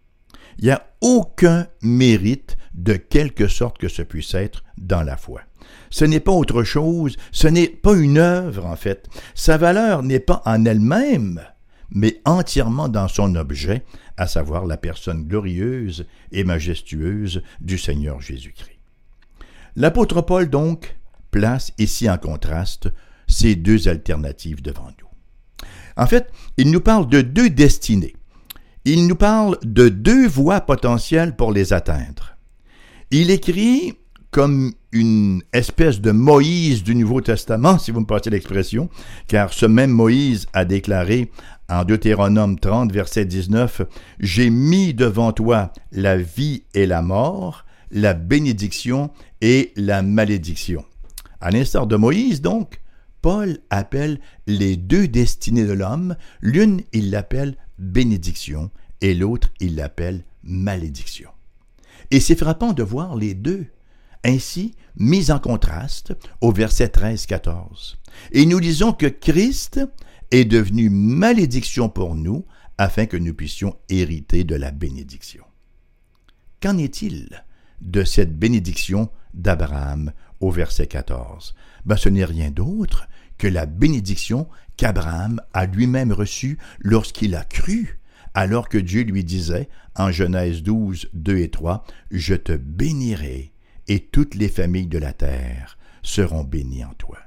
Il 0.59 0.65
n'y 0.65 0.71
a 0.71 0.87
aucun 1.01 1.67
mérite 1.83 2.57
de 2.75 2.95
quelque 2.95 3.49
sorte 3.49 3.79
que 3.79 3.89
ce 3.89 4.03
puisse 4.03 4.35
être 4.35 4.65
dans 4.77 5.03
la 5.03 5.17
foi. 5.17 5.41
Ce 5.91 6.05
n'est 6.05 6.21
pas 6.21 6.33
autre 6.33 6.65
chose, 6.65 7.17
ce 7.33 7.49
n'est 7.49 7.69
pas 7.69 7.95
une 7.95 8.19
œuvre 8.19 8.67
en 8.67 8.77
fait. 8.77 9.09
Sa 9.35 9.57
valeur 9.57 10.03
n'est 10.03 10.21
pas 10.21 10.43
en 10.45 10.65
elle-même, 10.65 11.41
mais 11.91 12.21
entièrement 12.25 12.89
dans 12.89 13.09
son 13.09 13.35
objet, 13.35 13.85
à 14.17 14.27
savoir 14.27 14.67
la 14.67 14.77
personne 14.77 15.25
glorieuse 15.25 16.07
et 16.33 16.45
majestueuse 16.45 17.43
du 17.61 17.79
Seigneur 17.79 18.21
Jésus-Christ. 18.21 18.79
L'apôtre 19.77 20.23
Paul, 20.23 20.51
donc, 20.51 20.99
place 21.31 21.73
ici 21.79 22.09
en 22.11 22.19
contraste 22.19 22.89
ces 23.27 23.55
deux 23.55 23.89
alternatives 23.89 24.63
devant 24.63 24.89
nous. 25.01 25.09
En 25.97 26.07
fait, 26.07 26.31
il 26.57 26.71
nous 26.71 26.81
parle 26.81 27.09
de 27.09 27.21
deux 27.21 27.51
destinées. 27.51 28.17
Il 28.85 29.07
nous 29.07 29.17
parle 29.17 29.59
de 29.63 29.89
deux 29.89 30.27
voies 30.27 30.61
potentielles 30.61 31.37
pour 31.37 31.53
les 31.53 31.73
atteindre. 31.73 32.37
Il 33.11 33.31
écrit 33.31 33.99
comme 34.31 34.73
une 34.93 35.43
espèce 35.53 36.01
de 36.01 36.11
Moïse 36.11 36.83
du 36.83 36.95
Nouveau 36.95 37.21
Testament, 37.21 37.79
si 37.79 37.91
vous 37.91 38.01
me 38.01 38.07
passez 38.07 38.31
l'expression, 38.31 38.89
car 39.27 39.53
ce 39.53 39.67
même 39.67 39.91
Moïse 39.91 40.47
a 40.53 40.65
déclaré 40.65 41.31
en 41.69 41.85
Deutéronome 41.85 42.59
30, 42.59 42.93
verset 42.93 43.27
19, 43.27 43.83
J'ai 44.21 44.51
mis 44.51 44.95
devant 44.95 45.33
toi 45.33 45.73
la 45.93 46.17
vie 46.17 46.65
et 46.75 46.87
la 46.87 47.03
mort, 47.03 47.67
la 47.91 48.15
bénédiction 48.15 49.11
et 49.41 49.73
la 49.77 50.03
malédiction. 50.03 50.85
À 51.41 51.51
l'instar 51.51 51.87
de 51.87 51.97
Moïse, 51.97 52.41
donc, 52.41 52.81
Paul 53.21 53.59
appelle 53.71 54.21
les 54.47 54.77
deux 54.77 55.09
destinées 55.09 55.67
de 55.67 55.73
l'homme, 55.73 56.17
l'une 56.41 56.83
il 56.93 57.11
l'appelle 57.11 57.57
bénédiction 57.79 58.71
et 59.01 59.15
l'autre 59.15 59.51
il 59.61 59.77
l'appelle 59.77 60.25
malédiction. 60.43 61.31
Et 62.11 62.21
c'est 62.21 62.39
frappant 62.39 62.73
de 62.73 62.83
voir 62.83 63.17
les 63.17 63.35
deux 63.35 63.67
ainsi 64.29 64.75
mis 64.97 65.31
en 65.31 65.39
contraste 65.39 66.15
au 66.41 66.53
verset 66.53 66.87
13-14. 66.87 67.97
Et 68.33 68.47
nous 68.47 68.61
disons 68.61 68.93
que 68.93 69.07
Christ 69.07 69.81
est 70.31 70.45
devenu 70.45 70.91
malédiction 70.91 71.89
pour 71.89 72.15
nous 72.15 72.45
afin 72.77 73.07
que 73.07 73.17
nous 73.17 73.35
puissions 73.35 73.77
hériter 73.89 74.45
de 74.45 74.55
la 74.55 74.71
bénédiction. 74.71 75.45
Qu'en 76.61 76.79
est-il 76.79 77.45
de 77.81 78.05
cette 78.05 78.37
bénédiction 78.37 79.09
d'Abraham 79.35 80.13
au 80.41 80.51
verset 80.51 80.87
14. 80.87 81.55
Ben, 81.85 81.97
ce 81.97 82.09
n'est 82.09 82.25
rien 82.25 82.51
d'autre 82.51 83.09
que 83.39 83.47
la 83.47 83.67
bénédiction 83.67 84.49
qu'Abraham 84.77 85.41
a 85.53 85.67
lui-même 85.67 86.13
reçue 86.13 86.59
lorsqu'il 86.81 87.35
a 87.35 87.45
cru, 87.45 88.01
alors 88.35 88.69
que 88.69 88.79
Dieu 88.79 89.03
lui 89.03 89.25
disait 89.25 89.69
en 89.97 90.11
Genèse 90.11 90.63
12, 90.63 91.11
2 91.13 91.39
et 91.39 91.51
3, 91.51 91.85
Je 92.11 92.35
te 92.35 92.53
bénirai 92.53 93.53
et 93.89 94.01
toutes 94.01 94.35
les 94.35 94.49
familles 94.49 94.87
de 94.87 94.99
la 94.99 95.13
terre 95.13 95.79
seront 96.03 96.45
bénies 96.45 96.85
en 96.85 96.95
toi. 96.95 97.19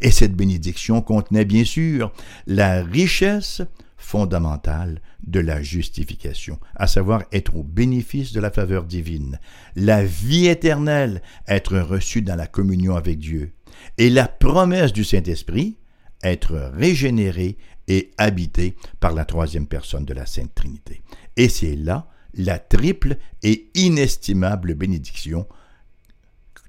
Et 0.00 0.10
cette 0.10 0.34
bénédiction 0.34 1.00
contenait 1.00 1.44
bien 1.44 1.64
sûr 1.64 2.12
la 2.46 2.82
richesse 2.82 3.62
fondamentale 3.96 5.00
de 5.26 5.40
la 5.40 5.62
justification, 5.62 6.58
à 6.74 6.86
savoir 6.86 7.24
être 7.32 7.56
au 7.56 7.62
bénéfice 7.62 8.32
de 8.32 8.40
la 8.40 8.50
faveur 8.50 8.84
divine, 8.84 9.40
la 9.74 10.04
vie 10.04 10.46
éternelle, 10.46 11.22
être 11.48 11.78
reçu 11.78 12.22
dans 12.22 12.36
la 12.36 12.46
communion 12.46 12.96
avec 12.96 13.18
Dieu, 13.18 13.52
et 13.98 14.10
la 14.10 14.28
promesse 14.28 14.92
du 14.92 15.04
Saint-Esprit, 15.04 15.76
être 16.22 16.72
régénéré 16.74 17.56
et 17.88 18.10
habité 18.18 18.76
par 19.00 19.12
la 19.12 19.24
troisième 19.24 19.66
personne 19.66 20.04
de 20.04 20.14
la 20.14 20.26
Sainte 20.26 20.54
Trinité. 20.54 21.02
Et 21.36 21.48
c'est 21.48 21.76
là 21.76 22.08
la 22.34 22.58
triple 22.58 23.16
et 23.42 23.70
inestimable 23.74 24.74
bénédiction 24.74 25.46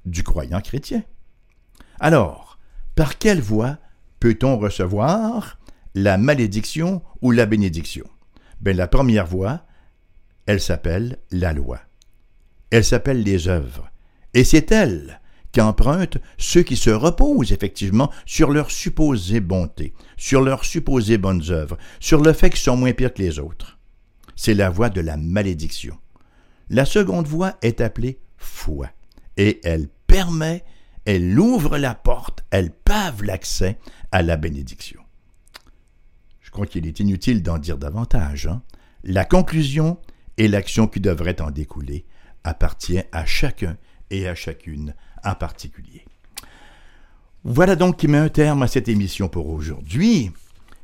du 0.09 0.23
croyant 0.23 0.61
chrétien. 0.61 1.03
Alors, 1.99 2.59
par 2.95 3.17
quelle 3.17 3.41
voie 3.41 3.77
peut-on 4.19 4.57
recevoir 4.57 5.59
la 5.93 6.17
malédiction 6.17 7.01
ou 7.21 7.31
la 7.31 7.45
bénédiction? 7.45 8.05
Ben, 8.61 8.75
la 8.75 8.87
première 8.87 9.27
voie, 9.27 9.65
elle 10.45 10.61
s'appelle 10.61 11.19
la 11.31 11.53
loi. 11.53 11.79
Elle 12.71 12.85
s'appelle 12.85 13.23
les 13.23 13.47
œuvres. 13.47 13.89
Et 14.33 14.43
c'est 14.43 14.71
elle 14.71 15.21
qu'empruntent 15.53 16.17
ceux 16.37 16.63
qui 16.63 16.75
se 16.75 16.89
reposent 16.89 17.51
effectivement 17.51 18.11
sur 18.25 18.51
leur 18.51 18.71
supposée 18.71 19.39
bonté, 19.39 19.93
sur 20.17 20.41
leurs 20.41 20.65
supposées 20.65 21.17
bonnes 21.17 21.43
œuvres, 21.49 21.77
sur 21.99 22.21
le 22.21 22.33
fait 22.33 22.49
qu'ils 22.49 22.59
sont 22.59 22.77
moins 22.77 22.93
pires 22.93 23.13
que 23.13 23.21
les 23.21 23.39
autres. 23.39 23.79
C'est 24.35 24.53
la 24.53 24.69
voie 24.69 24.89
de 24.89 25.01
la 25.01 25.17
malédiction. 25.17 25.97
La 26.69 26.85
seconde 26.85 27.27
voie 27.27 27.57
est 27.61 27.81
appelée 27.81 28.19
foi, 28.37 28.89
et 29.37 29.61
elle 29.63 29.87
permet, 30.17 30.63
elle 31.05 31.39
ouvre 31.39 31.77
la 31.77 31.93
porte, 31.93 32.43
elle 32.49 32.71
pave 32.71 33.21
l'accès 33.23 33.77
à 34.11 34.23
la 34.23 34.35
bénédiction. 34.35 34.99
Je 36.41 36.49
crois 36.49 36.65
qu'il 36.65 36.87
est 36.87 36.99
inutile 36.99 37.43
d'en 37.43 37.59
dire 37.59 37.77
davantage. 37.77 38.47
Hein. 38.47 38.63
La 39.03 39.25
conclusion 39.25 39.99
et 40.37 40.47
l'action 40.47 40.87
qui 40.87 41.01
devrait 41.01 41.39
en 41.39 41.51
découler 41.51 42.03
appartient 42.43 43.03
à 43.11 43.27
chacun 43.27 43.77
et 44.09 44.27
à 44.27 44.33
chacune 44.33 44.95
en 45.23 45.35
particulier. 45.35 46.03
Voilà 47.43 47.75
donc 47.75 47.97
qui 47.97 48.07
met 48.07 48.17
un 48.17 48.29
terme 48.29 48.63
à 48.63 48.67
cette 48.67 48.89
émission 48.89 49.29
pour 49.29 49.49
aujourd'hui. 49.49 50.31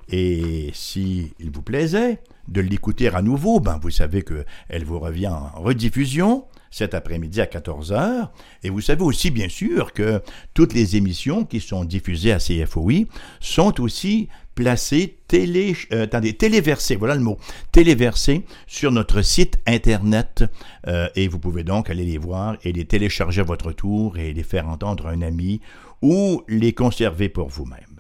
Et 0.10 0.70
s'il 0.76 1.32
vous 1.52 1.64
plaisait 1.64 2.22
de 2.48 2.62
l'écouter 2.62 3.08
à 3.08 3.24
nouveau, 3.24 3.60
ben 3.60 3.80
vous 3.82 3.90
savez 3.90 4.22
qu'elle 4.22 4.86
vous 4.86 5.00
revient 5.00 5.30
en 5.30 5.50
rediffusion 5.60 6.46
cet 6.74 6.96
après-midi 6.96 7.40
à 7.40 7.46
14h. 7.46 8.30
Et 8.64 8.72
vous 8.72 8.82
savez 8.82 9.04
aussi, 9.04 9.30
bien 9.30 9.48
sûr, 9.48 9.94
que 9.94 10.22
toutes 10.56 10.74
les 10.74 10.96
émissions 10.96 11.46
qui 11.46 11.60
sont 11.60 11.86
diffusées 11.86 12.32
à 12.32 12.40
CFOI 12.40 13.06
sont 13.40 13.80
aussi 13.80 14.28
placées 14.56 15.18
télé, 15.28 15.76
euh, 15.92 16.06
attendez, 16.06 16.34
téléversées, 16.34 16.96
voilà 16.96 17.14
le 17.14 17.22
mot, 17.22 17.38
téléversées 17.72 18.44
sur 18.66 18.92
notre 18.92 19.22
site 19.22 19.60
Internet. 19.68 20.46
Euh, 20.88 21.08
et 21.16 21.28
vous 21.28 21.38
pouvez 21.38 21.64
donc 21.64 21.92
aller 21.92 22.06
les 22.06 22.18
voir 22.18 22.58
et 22.64 22.72
les 22.72 22.86
télécharger 22.86 23.42
à 23.42 23.46
votre 23.46 23.72
tour 23.72 24.18
et 24.18 24.34
les 24.34 24.44
faire 24.44 24.68
entendre 24.68 25.08
à 25.08 25.12
un 25.12 25.22
ami 25.22 25.62
ou 26.02 26.42
les 26.48 26.74
conserver 26.74 27.30
pour 27.30 27.50
vous-même. 27.50 27.93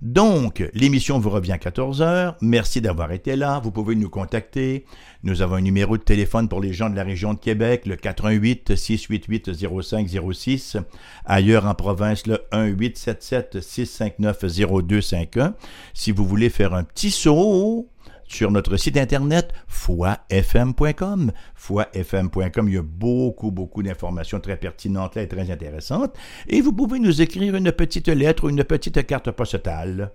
Donc, 0.00 0.62
l'émission 0.74 1.18
vous 1.18 1.30
revient 1.30 1.52
à 1.52 1.56
14h. 1.56 2.36
Merci 2.40 2.80
d'avoir 2.80 3.10
été 3.10 3.34
là. 3.34 3.58
Vous 3.58 3.72
pouvez 3.72 3.96
nous 3.96 4.08
contacter. 4.08 4.84
Nous 5.24 5.42
avons 5.42 5.56
un 5.56 5.60
numéro 5.60 5.96
de 5.96 6.02
téléphone 6.02 6.48
pour 6.48 6.60
les 6.60 6.72
gens 6.72 6.88
de 6.88 6.94
la 6.94 7.02
région 7.02 7.34
de 7.34 7.38
Québec, 7.40 7.84
le 7.84 7.96
88 7.96 8.76
688 8.76 9.50
0506. 9.82 10.76
Ailleurs 11.24 11.66
en 11.66 11.74
province, 11.74 12.28
le 12.28 12.38
1877 12.52 13.60
659 13.60 14.44
0251. 14.86 15.54
Si 15.94 16.12
vous 16.12 16.24
voulez 16.24 16.48
faire 16.48 16.74
un 16.74 16.84
petit 16.84 17.10
saut 17.10 17.88
sur 18.28 18.50
notre 18.50 18.76
site 18.76 18.96
internet 18.96 19.52
foifm.com. 19.66 21.32
Foifm.com, 21.54 22.68
il 22.68 22.74
y 22.74 22.78
a 22.78 22.82
beaucoup, 22.82 23.50
beaucoup 23.50 23.82
d'informations 23.82 24.40
très 24.40 24.56
pertinentes 24.56 25.16
et 25.16 25.26
très 25.26 25.50
intéressantes. 25.50 26.14
Et 26.46 26.60
vous 26.60 26.72
pouvez 26.72 27.00
nous 27.00 27.20
écrire 27.20 27.56
une 27.56 27.72
petite 27.72 28.08
lettre 28.08 28.44
ou 28.44 28.50
une 28.50 28.64
petite 28.64 29.06
carte 29.06 29.30
postale 29.30 30.12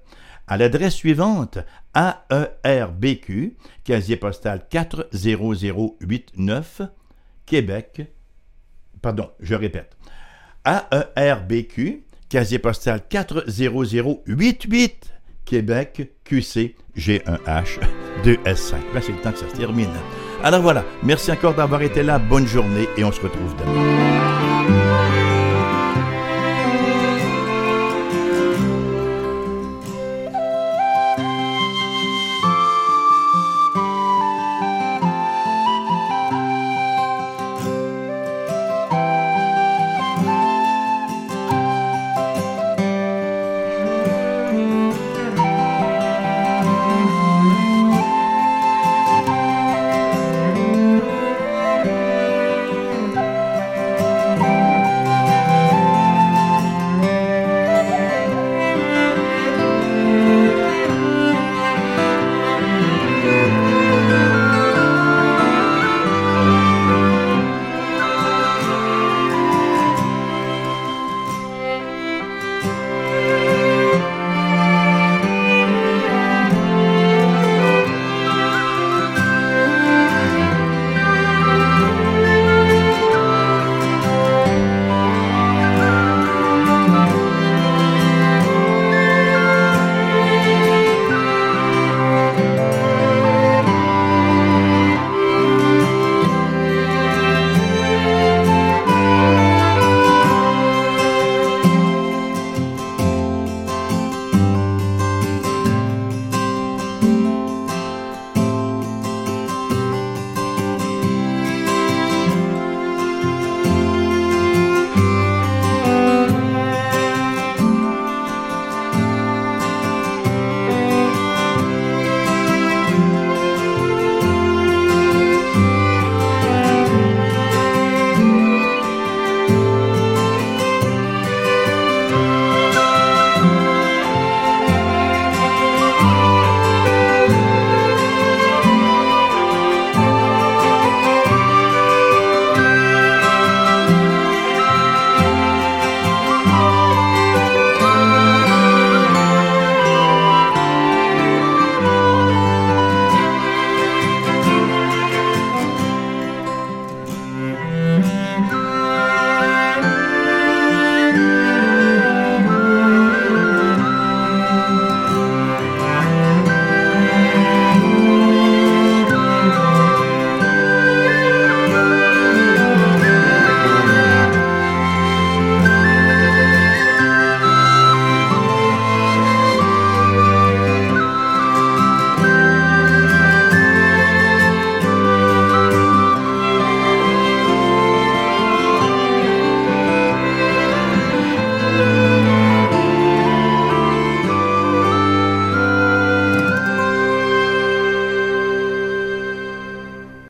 à 0.48 0.58
l'adresse 0.58 0.96
suivante 0.96 1.60
AERBQ, 1.96 3.56
casier 3.84 4.18
postal 4.18 4.68
40089, 4.70 6.82
Québec. 7.46 8.02
Pardon, 9.02 9.30
je 9.40 9.56
répète. 9.56 9.96
AERBQ, 10.66 12.04
casier 12.30 12.60
postal 12.60 13.08
40088, 13.08 15.13
Québec 15.46 16.12
QC 16.24 16.76
G1H 16.98 17.80
2S5. 18.24 18.76
Ben, 18.94 19.02
c'est 19.02 19.12
le 19.12 19.22
temps 19.22 19.32
que 19.32 19.40
ça 19.40 19.50
se 19.50 19.56
termine. 19.56 19.90
Alors 20.44 20.62
voilà, 20.62 20.84
merci 21.04 21.32
encore 21.32 21.54
d'avoir 21.54 21.82
été 21.82 22.04
là, 22.04 22.20
bonne 22.20 22.48
journée 22.48 22.88
et 22.98 23.04
on 23.04 23.12
se 23.12 23.22
retrouve 23.22 23.56
demain. 23.58 25.33